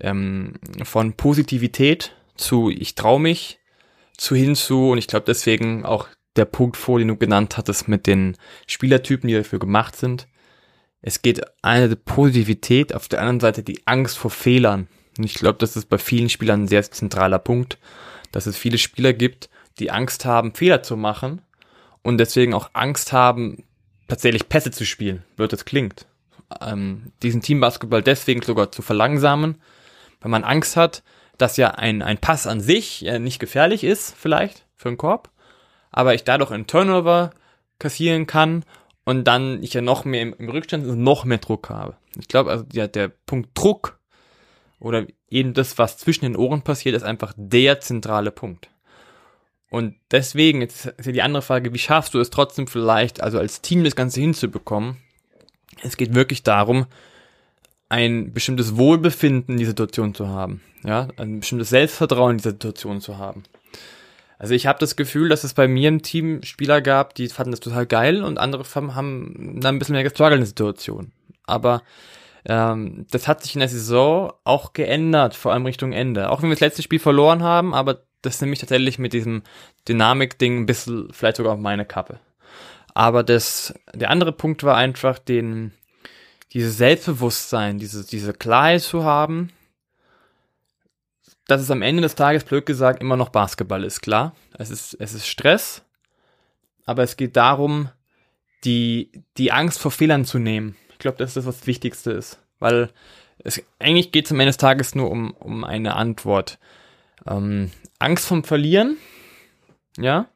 [0.00, 3.58] ähm, von Positivität zu ich traue mich
[4.16, 8.06] zu hinzu und ich glaube deswegen auch der Punkt vor, den du genannt hattest mit
[8.06, 10.28] den Spielertypen, die dafür gemacht sind.
[11.02, 14.88] Es geht eine Positivität, auf der anderen Seite die Angst vor Fehlern.
[15.18, 17.78] Und ich glaube, das ist bei vielen Spielern ein sehr zentraler Punkt,
[18.30, 21.42] dass es viele Spieler gibt, die Angst haben, Fehler zu machen
[22.02, 23.64] und deswegen auch Angst haben,
[24.08, 26.06] tatsächlich Pässe zu spielen, wird das klingt.
[26.60, 29.60] Ähm, diesen Teambasketball deswegen sogar zu verlangsamen,
[30.20, 31.02] weil man Angst hat,
[31.38, 35.30] dass ja ein, ein Pass an sich äh, nicht gefährlich ist, vielleicht für einen Korb,
[35.90, 37.30] aber ich dadurch einen Turnover
[37.78, 38.64] kassieren kann
[39.04, 41.96] und dann ich ja noch mehr im, im Rückstand noch mehr Druck habe.
[42.18, 43.98] Ich glaube, also ja, der Punkt Druck
[44.82, 48.68] oder eben das, was zwischen den Ohren passiert, ist einfach der zentrale Punkt.
[49.70, 53.38] Und deswegen, jetzt ist ja die andere Frage, wie schaffst du es trotzdem vielleicht, also
[53.38, 54.96] als Team das Ganze hinzubekommen?
[55.82, 56.86] Es geht wirklich darum,
[57.88, 60.60] ein bestimmtes Wohlbefinden in die Situation zu haben.
[60.84, 63.44] Ja, ein bestimmtes Selbstvertrauen in die Situation zu haben.
[64.38, 67.52] Also ich habe das Gefühl, dass es bei mir im Team Spieler gab, die fanden
[67.52, 71.12] das total geil und andere haben dann ein bisschen mehr gestruggelt in der Situation.
[71.46, 71.82] Aber
[72.44, 76.30] ähm, das hat sich in der Saison auch geändert, vor allem Richtung Ende.
[76.30, 79.42] Auch wenn wir das letzte Spiel verloren haben, aber das nehme ich tatsächlich mit diesem
[79.88, 82.20] Dynamik-Ding ein bisschen, vielleicht sogar auf meine Kappe.
[82.94, 85.72] Aber das, der andere Punkt war einfach, den,
[86.52, 89.50] dieses Selbstbewusstsein, diese, diese Klarheit zu haben,
[91.46, 94.34] dass es am Ende des Tages, blöd gesagt, immer noch Basketball ist, klar.
[94.58, 95.82] Es ist, es ist Stress,
[96.84, 97.88] aber es geht darum,
[98.64, 100.76] die, die Angst vor Fehlern zu nehmen.
[101.02, 102.38] Glaube, das ist das, was das Wichtigste ist.
[102.60, 102.90] Weil
[103.38, 106.58] es, eigentlich geht es am Ende des Tages nur um, um eine Antwort.
[107.26, 108.96] Ähm, Angst vom Verlieren,
[109.98, 110.28] ja,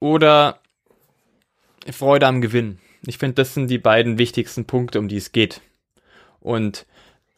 [0.00, 0.60] oder
[1.90, 2.78] Freude am Gewinn.
[3.06, 5.60] Ich finde, das sind die beiden wichtigsten Punkte, um die es geht.
[6.40, 6.86] Und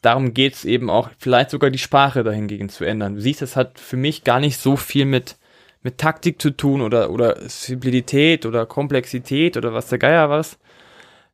[0.01, 3.15] darum geht es eben auch, vielleicht sogar die Sprache dahingegen zu ändern.
[3.15, 5.37] Du siehst, das hat für mich gar nicht so viel mit,
[5.81, 10.57] mit Taktik zu tun oder, oder Simplizität oder Komplexität oder was der Geier was,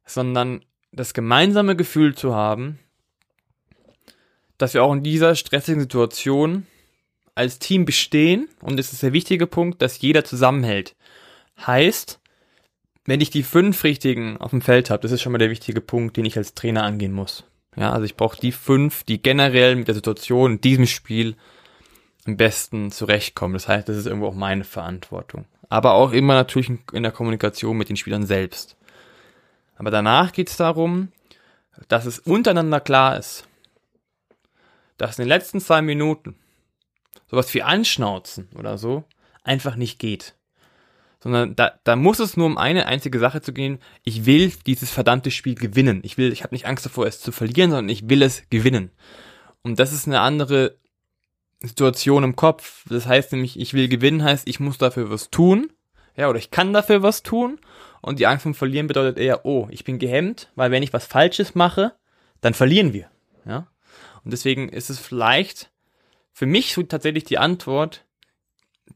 [0.07, 2.79] sondern das gemeinsame Gefühl zu haben,
[4.57, 6.65] dass wir auch in dieser stressigen Situation
[7.35, 10.95] als Team bestehen und es ist der wichtige Punkt, dass jeder zusammenhält.
[11.65, 12.19] Heißt,
[13.05, 15.81] wenn ich die fünf Richtigen auf dem Feld habe, das ist schon mal der wichtige
[15.81, 17.43] Punkt, den ich als Trainer angehen muss.
[17.75, 21.35] Ja, also ich brauche die fünf, die generell mit der Situation in diesem Spiel
[22.25, 23.53] am besten zurechtkommen.
[23.53, 25.45] Das heißt, das ist irgendwo auch meine Verantwortung.
[25.69, 28.76] Aber auch immer natürlich in der Kommunikation mit den Spielern selbst.
[29.77, 31.11] Aber danach geht es darum,
[31.87, 33.47] dass es untereinander klar ist,
[34.97, 36.35] dass in den letzten zwei Minuten
[37.29, 39.03] sowas wie Anschnauzen oder so
[39.43, 40.35] einfach nicht geht.
[41.19, 43.79] Sondern da, da muss es nur um eine einzige Sache zu gehen.
[44.03, 46.01] Ich will dieses verdammte Spiel gewinnen.
[46.03, 48.91] Ich will, ich habe nicht Angst davor, es zu verlieren, sondern ich will es gewinnen.
[49.63, 50.77] Und das ist eine andere
[51.59, 52.85] Situation im Kopf.
[52.89, 55.71] Das heißt nämlich, ich will gewinnen, heißt, ich muss dafür was tun.
[56.15, 57.59] Ja, oder ich kann dafür was tun.
[58.01, 61.05] Und die Angst vom Verlieren bedeutet eher, oh, ich bin gehemmt, weil wenn ich was
[61.05, 61.93] Falsches mache,
[62.41, 63.09] dann verlieren wir.
[63.45, 63.67] Ja.
[64.23, 65.71] Und deswegen ist es vielleicht
[66.33, 68.05] für mich so tatsächlich die Antwort,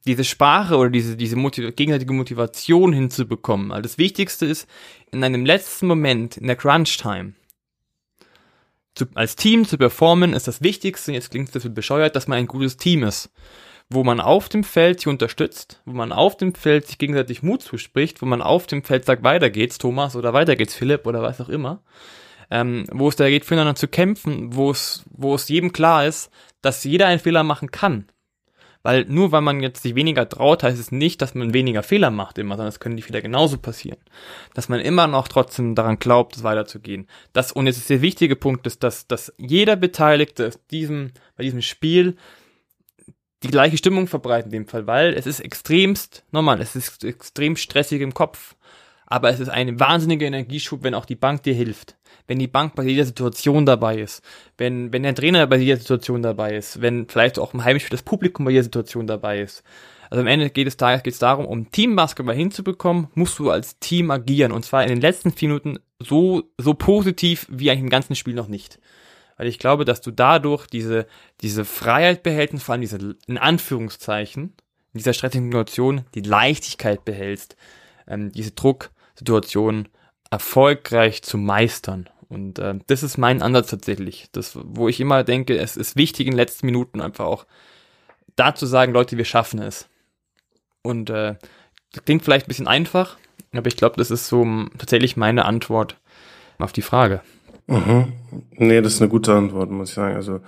[0.05, 3.71] diese Sprache oder diese, diese Motiv gegenseitige Motivation hinzubekommen.
[3.71, 4.67] Also das Wichtigste ist,
[5.11, 7.33] in einem letzten Moment, in der Crunch-Time,
[9.13, 12.77] als Team zu performen, ist das Wichtigste, jetzt klingt es bescheuert, dass man ein gutes
[12.77, 13.31] Team ist.
[13.93, 17.61] Wo man auf dem Feld sich unterstützt, wo man auf dem Feld sich gegenseitig Mut
[17.61, 21.21] zuspricht, wo man auf dem Feld sagt, weiter geht's, Thomas, oder weiter geht's, Philipp, oder
[21.21, 21.81] was auch immer
[22.51, 26.29] ähm, wo es da geht, füreinander zu kämpfen, wo es, wo es jedem klar ist,
[26.61, 28.05] dass jeder einen Fehler machen kann.
[28.83, 32.09] Weil nur weil man jetzt sich weniger traut, heißt es nicht, dass man weniger Fehler
[32.09, 33.99] macht immer, sondern es können die Fehler genauso passieren.
[34.55, 37.07] Dass man immer noch trotzdem daran glaubt, es weiterzugehen.
[37.31, 41.61] Das, und jetzt ist der wichtige Punkt, ist, dass, dass jeder Beteiligte diesem, bei diesem
[41.61, 42.17] Spiel
[43.43, 47.55] die gleiche Stimmung verbreiten in dem Fall, weil es ist extremst normal, es ist extrem
[47.55, 48.55] stressig im Kopf.
[49.05, 52.75] Aber es ist ein wahnsinniger Energieschub, wenn auch die Bank dir hilft wenn die Bank
[52.75, 54.23] bei jeder Situation dabei ist,
[54.57, 58.03] wenn, wenn der Trainer bei jeder Situation dabei ist, wenn vielleicht auch im Heimspiel das
[58.03, 59.63] Publikum bei jeder Situation dabei ist.
[60.09, 63.79] Also am Ende geht es, da, geht es darum, um Teambasketball hinzubekommen, musst du als
[63.79, 64.53] Team agieren.
[64.53, 68.33] Und zwar in den letzten vier Minuten so, so positiv wie eigentlich im ganzen Spiel
[68.33, 68.79] noch nicht.
[69.41, 71.07] Weil ich glaube, dass du dadurch diese,
[71.41, 74.53] diese Freiheit behältst und vor allem diese, in Anführungszeichen,
[74.93, 77.55] in dieser stressigen Situation die Leichtigkeit behältst,
[78.07, 79.87] ähm, diese Drucksituation
[80.29, 82.07] erfolgreich zu meistern.
[82.29, 84.27] Und äh, das ist mein Ansatz tatsächlich.
[84.31, 87.47] Das, wo ich immer denke, es ist wichtig in den letzten Minuten einfach auch
[88.35, 89.89] da zu sagen, Leute, wir schaffen es.
[90.83, 91.33] Und äh,
[91.93, 93.17] das klingt vielleicht ein bisschen einfach,
[93.53, 94.45] aber ich glaube, das ist so
[94.77, 95.97] tatsächlich meine Antwort
[96.59, 97.23] auf die Frage.
[97.67, 98.13] Mhm.
[98.57, 100.15] Nee, das ist eine gute Antwort, muss ich sagen.
[100.15, 100.39] Also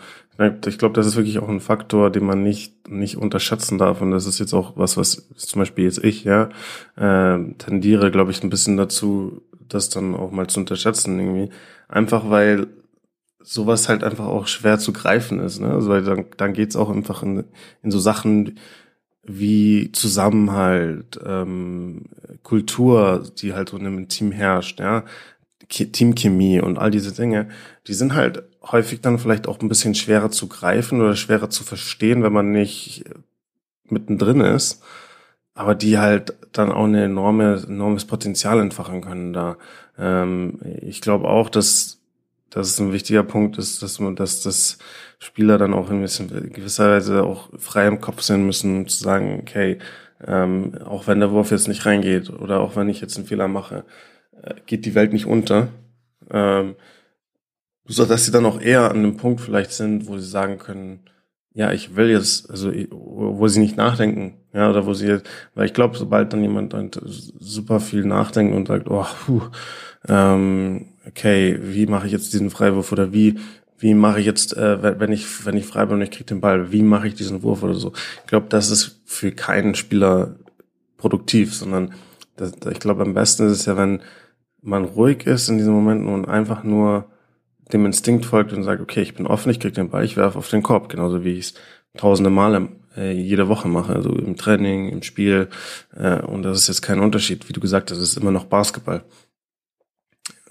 [0.65, 4.01] ich glaube, das ist wirklich auch ein Faktor, den man nicht nicht unterschätzen darf.
[4.01, 6.49] Und das ist jetzt auch was, was zum Beispiel jetzt ich ja
[6.95, 11.49] äh, tendiere, glaube ich, ein bisschen dazu, das dann auch mal zu unterschätzen irgendwie.
[11.87, 12.67] Einfach weil
[13.43, 15.59] sowas halt einfach auch schwer zu greifen ist.
[15.59, 15.71] Ne?
[15.71, 17.43] Also weil dann, dann geht's auch einfach in,
[17.81, 18.57] in so Sachen
[19.25, 22.05] wie Zusammenhalt, ähm,
[22.43, 25.05] Kultur, die halt so in einem Team herrscht, ja,
[25.73, 27.49] Teamchemie und all diese Dinge,
[27.87, 31.63] die sind halt häufig dann vielleicht auch ein bisschen schwerer zu greifen oder schwerer zu
[31.63, 33.05] verstehen, wenn man nicht
[33.85, 34.81] mittendrin ist,
[35.53, 39.57] aber die halt dann auch eine enorme, enormes Potenzial entfachen können da.
[39.97, 41.99] Ähm, ich glaube auch, dass
[42.53, 44.77] dass es ein wichtiger Punkt ist, dass man, dass das
[45.17, 49.39] Spieler dann auch in gewisser Weise auch frei im Kopf sein müssen, um zu sagen,
[49.41, 49.79] okay,
[50.25, 53.47] ähm, auch wenn der Wurf jetzt nicht reingeht oder auch wenn ich jetzt einen Fehler
[53.47, 53.85] mache,
[54.65, 55.69] geht die Welt nicht unter.
[56.31, 56.75] Ähm,
[57.85, 60.99] so dass sie dann auch eher an einem Punkt vielleicht sind, wo sie sagen können,
[61.53, 65.19] ja, ich will jetzt, also wo sie nicht nachdenken, ja, oder wo sie,
[65.53, 69.41] weil ich glaube, sobald dann jemand dann super viel nachdenkt und sagt, oh, puh,
[70.07, 73.39] ähm, okay, wie mache ich jetzt diesen Freiwurf oder wie
[73.83, 76.39] wie mache ich jetzt, äh, wenn ich wenn ich frei bin und ich kriege den
[76.39, 77.91] Ball, wie mache ich diesen Wurf oder so?
[78.21, 80.35] Ich glaube, das ist für keinen Spieler
[80.97, 81.93] produktiv, sondern
[82.37, 84.01] das, ich glaube, am besten ist es ja, wenn
[84.63, 87.05] man ruhig ist in diesen Momenten und einfach nur
[87.71, 90.37] dem Instinkt folgt und sagt, okay, ich bin offen, ich krieg den Ball, ich werfe
[90.37, 91.53] auf den Korb, genauso wie ich es
[91.95, 95.49] tausende Male äh, jede Woche mache, also im Training, im Spiel.
[95.95, 98.45] Äh, und das ist jetzt kein Unterschied, wie du gesagt hast, es ist immer noch
[98.45, 99.03] Basketball.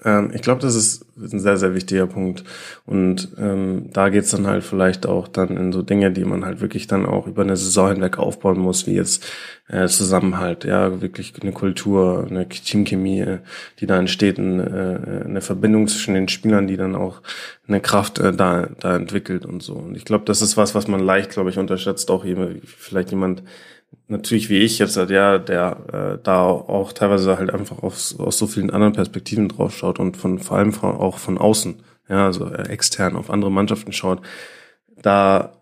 [0.05, 2.43] Ähm, ich glaube, das ist ein sehr, sehr wichtiger Punkt.
[2.85, 6.61] Und ähm, da geht's dann halt vielleicht auch dann in so Dinge, die man halt
[6.61, 9.25] wirklich dann auch über eine Saison hinweg aufbauen muss, wie jetzt
[9.67, 13.39] äh, Zusammenhalt, ja, wirklich eine Kultur, eine Teamchemie, äh,
[13.79, 17.21] die da entsteht, eine, äh, eine Verbindung zwischen den Spielern, die dann auch
[17.67, 19.73] eine Kraft äh, da, da entwickelt und so.
[19.75, 23.11] Und ich glaube, das ist was, was man leicht, glaube ich, unterschätzt, auch jemand, vielleicht
[23.11, 23.43] jemand,
[24.07, 28.47] natürlich wie ich jetzt, ja, der äh, da auch teilweise halt einfach aus, aus so
[28.47, 31.75] vielen anderen Perspektiven drauf schaut und von vor allem von, auch von außen,
[32.09, 34.21] ja, also äh, extern auf andere Mannschaften schaut,
[35.01, 35.53] da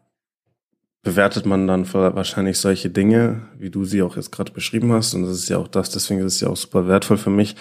[1.03, 5.15] bewertet man dann wahrscheinlich solche Dinge, wie du sie auch jetzt gerade beschrieben hast.
[5.15, 7.55] Und das ist ja auch das, deswegen ist es ja auch super wertvoll für mich,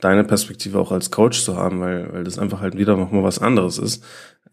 [0.00, 3.38] deine Perspektive auch als Coach zu haben, weil, weil das einfach halt wieder nochmal was
[3.38, 4.04] anderes ist.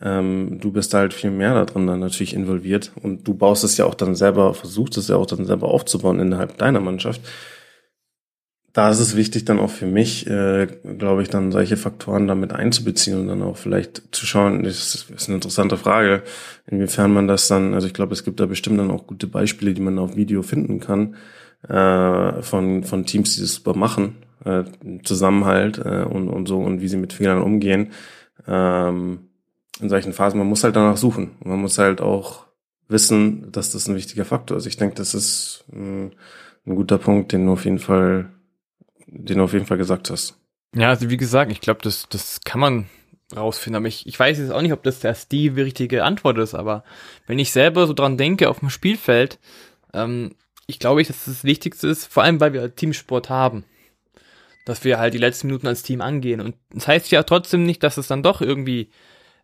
[0.01, 3.77] Ähm, du bist halt viel mehr da drin dann natürlich involviert und du baust es
[3.77, 7.21] ja auch dann selber, versuchst es ja auch dann selber aufzubauen innerhalb deiner Mannschaft.
[8.73, 10.67] Da ist es wichtig, dann auch für mich, äh,
[10.99, 15.27] glaube ich, dann solche Faktoren damit einzubeziehen und dann auch vielleicht zu schauen, das ist
[15.27, 16.21] eine interessante Frage,
[16.67, 19.73] inwiefern man das dann, also ich glaube, es gibt da bestimmt dann auch gute Beispiele,
[19.73, 21.15] die man auf Video finden kann,
[21.67, 24.63] äh, von, von Teams, die das super machen, äh,
[25.03, 27.93] Zusammenhalt äh, und, und so und wie sie mit Fehlern umgehen.
[28.47, 29.26] Ähm,
[29.79, 31.35] in solchen Phasen, man muss halt danach suchen.
[31.43, 32.45] Man muss halt auch
[32.87, 34.65] wissen, dass das ein wichtiger Faktor ist.
[34.65, 36.13] Ich denke, das ist ein,
[36.65, 38.31] ein guter Punkt, den du auf jeden Fall,
[39.07, 40.37] den du auf jeden Fall gesagt hast.
[40.75, 42.85] Ja, also wie gesagt, ich glaube, das, das kann man
[43.35, 43.77] rausfinden.
[43.77, 46.83] Aber ich, ich weiß jetzt auch nicht, ob das erst die richtige Antwort ist, aber
[47.25, 49.39] wenn ich selber so dran denke auf dem Spielfeld,
[49.93, 53.63] ähm, ich glaube, dass das Wichtigste ist, vor allem weil wir Teamsport haben,
[54.65, 56.41] dass wir halt die letzten Minuten als Team angehen.
[56.41, 58.89] Und das heißt ja trotzdem nicht, dass es dann doch irgendwie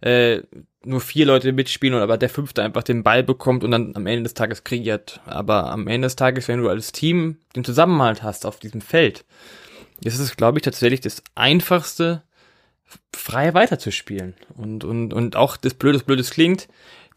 [0.04, 0.42] äh,
[0.84, 4.24] nur vier Leute mitspielen, aber der fünfte einfach den Ball bekommt und dann am Ende
[4.24, 5.22] des Tages kreiert.
[5.26, 9.24] Aber am Ende des Tages, wenn du als Team den Zusammenhalt hast auf diesem Feld,
[10.04, 12.24] ist es, glaube ich, tatsächlich das einfachste,
[13.16, 14.34] frei weiterzuspielen.
[14.56, 16.68] Und, und, und auch das Blödes, Blödes klingt,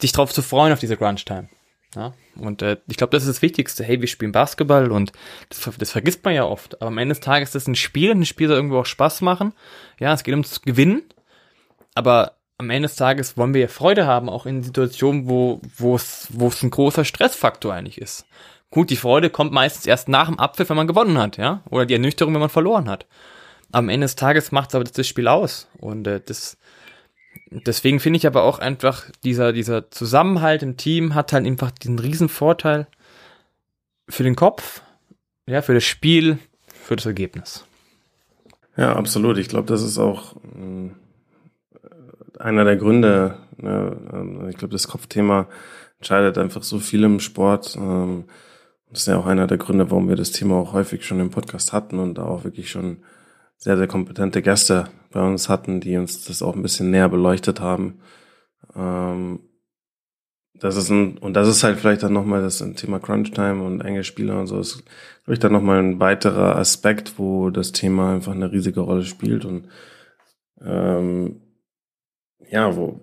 [0.00, 1.48] sich drauf zu freuen auf diese Crunch-Time.
[1.96, 3.82] Ja, und äh, ich glaube, das ist das Wichtigste.
[3.82, 5.10] Hey, wir spielen Basketball und
[5.48, 6.80] das, das, vergisst man ja oft.
[6.80, 8.86] Aber am Ende des Tages ist das ein Spiel und ein Spiel soll irgendwo auch
[8.86, 9.54] Spaß machen.
[9.98, 11.02] Ja, es geht ums Gewinnen.
[11.94, 15.96] Aber am Ende des Tages wollen wir ja Freude haben, auch in Situationen, wo wo
[15.96, 18.26] es wo es ein großer Stressfaktor eigentlich ist.
[18.70, 21.86] Gut, die Freude kommt meistens erst nach dem Apfel, wenn man gewonnen hat, ja, oder
[21.86, 23.06] die Ernüchterung, wenn man verloren hat.
[23.72, 26.56] Am Ende des Tages macht aber das Spiel aus und äh, das
[27.50, 31.98] deswegen finde ich aber auch einfach dieser dieser Zusammenhalt im Team hat halt einfach diesen
[31.98, 32.86] riesen Vorteil
[34.08, 34.82] für den Kopf,
[35.46, 36.38] ja, für das Spiel,
[36.72, 37.64] für das Ergebnis.
[38.76, 39.38] Ja, absolut.
[39.38, 40.94] Ich glaube, das ist auch mh
[42.38, 43.38] einer der Gründe.
[43.56, 45.48] Ne, ähm, ich glaube, das Kopfthema
[45.98, 47.76] entscheidet einfach so viel im Sport.
[47.76, 48.24] Ähm,
[48.90, 51.30] das ist ja auch einer der Gründe, warum wir das Thema auch häufig schon im
[51.30, 52.98] Podcast hatten und da auch wirklich schon
[53.56, 57.60] sehr, sehr kompetente Gäste bei uns hatten, die uns das auch ein bisschen näher beleuchtet
[57.60, 58.00] haben.
[58.74, 59.40] Ähm,
[60.60, 64.04] das ist ein, und das ist halt vielleicht dann nochmal das Thema Crunch-Time und enge
[64.04, 64.84] Spieler und so, ist,
[65.24, 69.44] glaube ich, dann nochmal ein weiterer Aspekt, wo das Thema einfach eine riesige Rolle spielt
[69.44, 69.68] und
[70.64, 71.42] ähm,
[72.50, 73.00] ja, wo,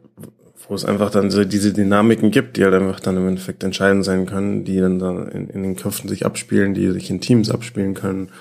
[0.68, 4.06] wo es einfach dann so diese Dynamiken gibt, die halt einfach dann im Endeffekt entscheidend
[4.06, 7.50] sein können, die dann, dann in, in den Köpfen sich abspielen, die sich in Teams
[7.50, 8.32] abspielen können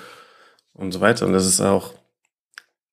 [0.73, 1.25] und so weiter.
[1.25, 1.93] Und das ist auch,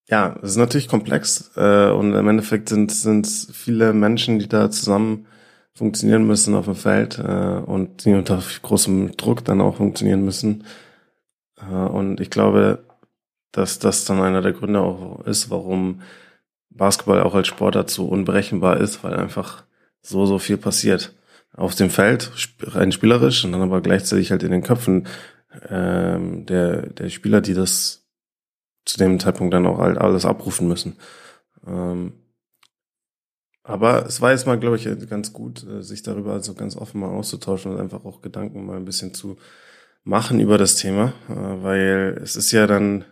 [0.09, 4.71] ja, es ist natürlich komplex äh, und im Endeffekt sind sind viele Menschen, die da
[4.71, 5.27] zusammen
[5.73, 7.23] funktionieren müssen auf dem Feld äh,
[7.65, 10.65] und die unter großem Druck dann auch funktionieren müssen.
[11.57, 12.85] Äh, und ich glaube,
[13.53, 16.03] dass das dann einer der Gründe auch ist, warum
[16.71, 19.65] Basketball auch als Sportart so unberechenbar ist, weil einfach
[20.03, 21.15] so, so viel passiert.
[21.53, 22.31] Auf dem Feld,
[22.63, 25.09] rein spielerisch, und dann aber gleichzeitig halt in den Köpfen
[25.69, 28.07] ähm, der, der Spieler, die das
[28.85, 30.97] zu dem Zeitpunkt dann auch halt alles abrufen müssen.
[31.67, 32.15] Ähm,
[33.63, 37.01] aber es war jetzt mal, glaube ich, ganz gut, äh, sich darüber also ganz offen
[37.01, 39.37] mal auszutauschen und einfach auch Gedanken mal ein bisschen zu
[40.03, 43.05] machen über das Thema, äh, weil es ist ja dann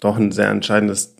[0.00, 1.16] doch ein sehr entscheidendes,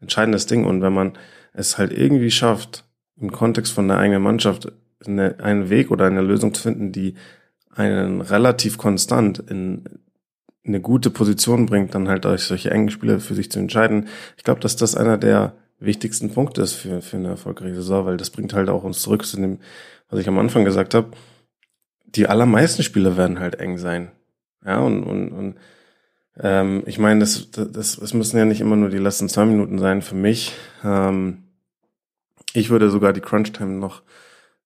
[0.00, 0.64] entscheidendes Ding.
[0.64, 1.12] Und wenn man
[1.52, 2.84] es halt irgendwie schafft,
[3.20, 4.72] im Kontext von der eigenen Mannschaft
[5.06, 7.14] eine, einen Weg oder eine Lösung zu finden, die
[7.70, 9.84] einen relativ konstant in
[10.64, 14.08] eine gute Position bringt, dann halt durch solche engen Spiele für sich zu entscheiden.
[14.36, 18.16] Ich glaube, dass das einer der wichtigsten Punkte ist für, für eine erfolgreiche Saison, weil
[18.16, 19.58] das bringt halt auch uns zurück zu dem,
[20.10, 21.10] was ich am Anfang gesagt habe.
[22.04, 24.10] Die allermeisten Spiele werden halt eng sein.
[24.64, 25.54] Ja, und, und, und
[26.40, 29.78] ähm, ich meine, das, das, es müssen ja nicht immer nur die letzten zwei Minuten
[29.78, 30.52] sein für mich.
[30.84, 31.44] Ähm,
[32.54, 34.02] ich würde sogar die Crunch-Time noch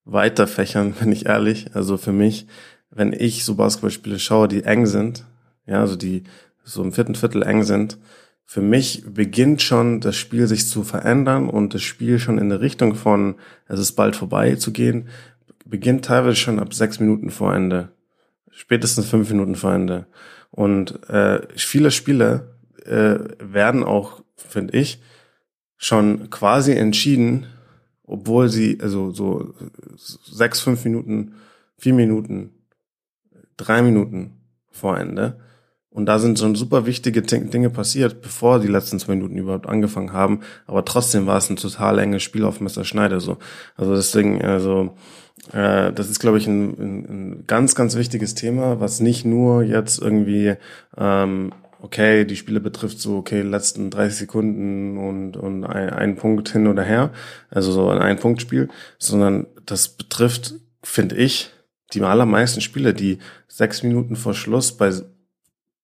[0.05, 1.75] weiter fächern, wenn ich ehrlich.
[1.75, 2.47] Also für mich,
[2.89, 5.25] wenn ich so Basketballspiele schaue, die eng sind,
[5.65, 6.23] ja, also die
[6.63, 7.97] so im vierten Viertel eng sind,
[8.45, 12.61] für mich beginnt schon das Spiel sich zu verändern und das Spiel schon in der
[12.61, 13.35] Richtung von,
[13.67, 15.07] es ist bald vorbei zu gehen,
[15.65, 17.89] beginnt teilweise schon ab sechs Minuten vor Ende.
[18.51, 20.05] Spätestens fünf Minuten vor Ende.
[20.55, 25.01] Und äh, viele Spiele äh, werden auch, finde ich,
[25.77, 27.47] schon quasi entschieden,
[28.03, 29.55] obwohl sie, also so
[29.97, 31.33] sechs, fünf Minuten,
[31.79, 32.51] vier Minuten,
[33.57, 35.39] drei Minuten vor Ende.
[35.89, 40.13] Und da sind schon super wichtige Dinge passiert, bevor die letzten zwei Minuten überhaupt angefangen
[40.13, 40.41] haben.
[40.67, 42.83] Aber trotzdem war es ein total enges Spiel auf Mr.
[42.83, 43.39] Schneider so.
[43.75, 44.95] Also deswegen, also
[45.51, 50.01] das ist, glaube ich, ein, ein, ein ganz, ganz wichtiges Thema, was nicht nur jetzt
[50.01, 50.55] irgendwie,
[50.97, 56.49] ähm, okay, die Spiele betrifft so, okay, letzten 30 Sekunden und, und ein, ein Punkt
[56.49, 57.11] hin oder her,
[57.49, 61.51] also so ein Ein-Punkt-Spiel, sondern das betrifft, finde ich,
[61.93, 64.91] die allermeisten Spiele, die sechs Minuten vor Schluss bei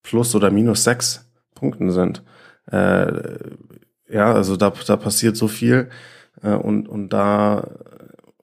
[0.03, 2.23] plus oder minus sechs Punkten sind.
[2.71, 3.39] Äh,
[4.09, 5.89] ja, also da, da passiert so viel
[6.41, 7.67] äh, und, und da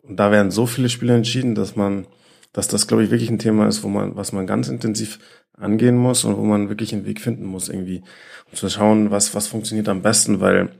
[0.08, 2.06] und da werden so viele Spiele entschieden, dass man,
[2.52, 5.18] dass das, glaube ich, wirklich ein Thema ist, wo man, was man ganz intensiv
[5.52, 8.02] angehen muss und wo man wirklich einen Weg finden muss, irgendwie,
[8.50, 10.70] um zu schauen, was, was funktioniert am besten, weil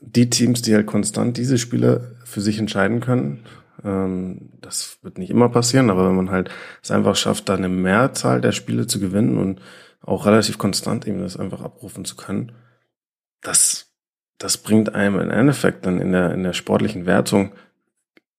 [0.00, 3.44] die Teams, die halt konstant diese Spiele für sich entscheiden können,
[3.84, 6.50] ähm, das wird nicht immer passieren, aber wenn man halt
[6.82, 9.60] es einfach schafft, da eine Mehrzahl der Spiele zu gewinnen und
[10.00, 12.52] auch relativ konstant eben das einfach abrufen zu können,
[13.42, 13.92] das,
[14.38, 17.52] das bringt einem im Endeffekt dann in der, in der sportlichen Wertung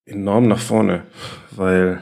[0.07, 1.03] enorm nach vorne,
[1.51, 2.01] weil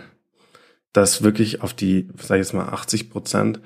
[0.93, 3.59] das wirklich auf die, sag ich jetzt mal, 80 Prozent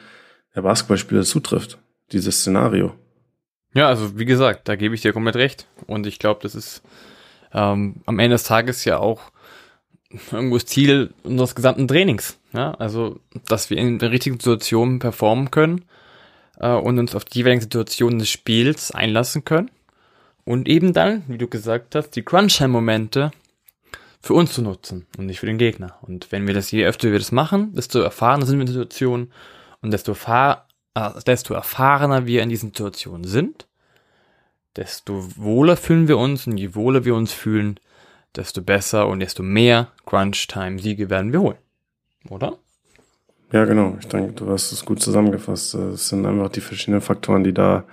[0.56, 1.78] der Basketballspieler zutrifft,
[2.12, 2.96] dieses Szenario.
[3.74, 5.68] Ja, also wie gesagt, da gebe ich dir komplett recht.
[5.86, 6.82] Und ich glaube, das ist
[7.54, 9.32] ähm, am Ende des Tages ja auch
[10.32, 12.40] irgendwo das Ziel unseres gesamten Trainings.
[12.54, 12.72] Ja?
[12.72, 15.86] Also, dass wir in der richtigen Situation performen können
[16.60, 19.70] äh, und uns auf die jeweiligen Situationen des Spiels einlassen können.
[20.46, 23.30] Und eben dann, wie du gesagt hast, die Crunch-Time-Momente
[24.22, 25.98] für uns zu nutzen und nicht für den Gegner.
[26.02, 28.74] Und wenn wir das je öfter wir das machen, desto erfahrener sind wir in der
[28.74, 29.32] Situation
[29.82, 30.56] und desto, äh,
[31.26, 33.68] desto erfahrener wir in diesen Situationen sind,
[34.76, 37.80] desto wohler fühlen wir uns und je wohler wir uns fühlen,
[38.36, 41.58] desto besser und desto mehr Crunch-Time-Siege werden wir holen.
[42.30, 42.58] Oder?
[43.52, 43.98] Ja, genau.
[44.00, 45.74] Ich denke, du hast es gut zusammengefasst.
[45.74, 47.86] Es sind einfach die verschiedenen Faktoren, die da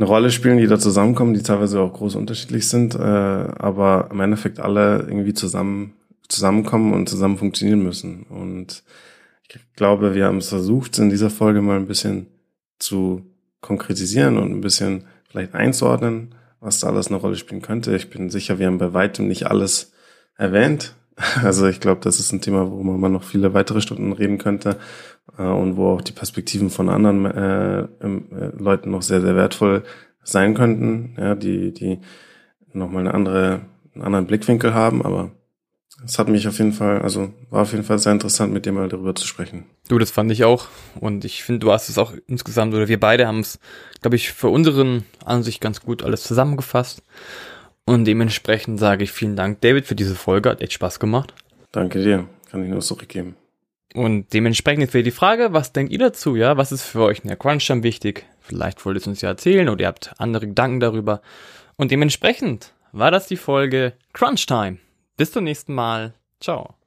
[0.00, 4.20] eine Rolle spielen, die da zusammenkommen, die teilweise auch groß unterschiedlich sind, äh, aber im
[4.20, 5.92] Endeffekt alle irgendwie zusammen
[6.26, 8.22] zusammenkommen und zusammen funktionieren müssen.
[8.22, 8.82] Und
[9.48, 12.28] ich glaube, wir haben es versucht, in dieser Folge mal ein bisschen
[12.78, 13.26] zu
[13.60, 17.94] konkretisieren und ein bisschen vielleicht einzuordnen, was da alles eine Rolle spielen könnte.
[17.94, 19.92] Ich bin sicher, wir haben bei weitem nicht alles
[20.36, 20.94] erwähnt,
[21.42, 24.76] Also ich glaube, das ist ein Thema, wo man noch viele weitere Stunden reden könnte
[25.38, 29.82] äh, und wo auch die Perspektiven von anderen äh, äh, Leuten noch sehr, sehr wertvoll
[30.22, 31.98] sein könnten, ja, die, die
[32.72, 33.60] nochmal eine andere,
[33.94, 35.32] einen anderen Blickwinkel haben, aber
[36.04, 38.72] es hat mich auf jeden Fall, also war auf jeden Fall sehr interessant, mit dir
[38.72, 39.66] mal darüber zu sprechen.
[39.88, 40.68] Du, das fand ich auch.
[40.98, 43.58] Und ich finde, du hast es auch insgesamt, oder wir beide haben es,
[44.00, 47.02] glaube ich, für unseren Ansicht ganz gut alles zusammengefasst.
[47.90, 50.48] Und dementsprechend sage ich vielen Dank, David, für diese Folge.
[50.48, 51.34] Hat echt Spaß gemacht.
[51.72, 52.28] Danke dir.
[52.48, 53.34] Kann ich nur zurückgeben.
[53.94, 56.56] Und dementsprechend jetzt wieder die Frage, was denkt ihr dazu, ja?
[56.56, 58.26] Was ist für euch in der Crunch-Time wichtig?
[58.38, 61.20] Vielleicht wollt ihr es uns ja erzählen oder ihr habt andere Gedanken darüber.
[61.74, 64.78] Und dementsprechend war das die Folge Crunch Time.
[65.16, 66.14] Bis zum nächsten Mal.
[66.38, 66.79] Ciao.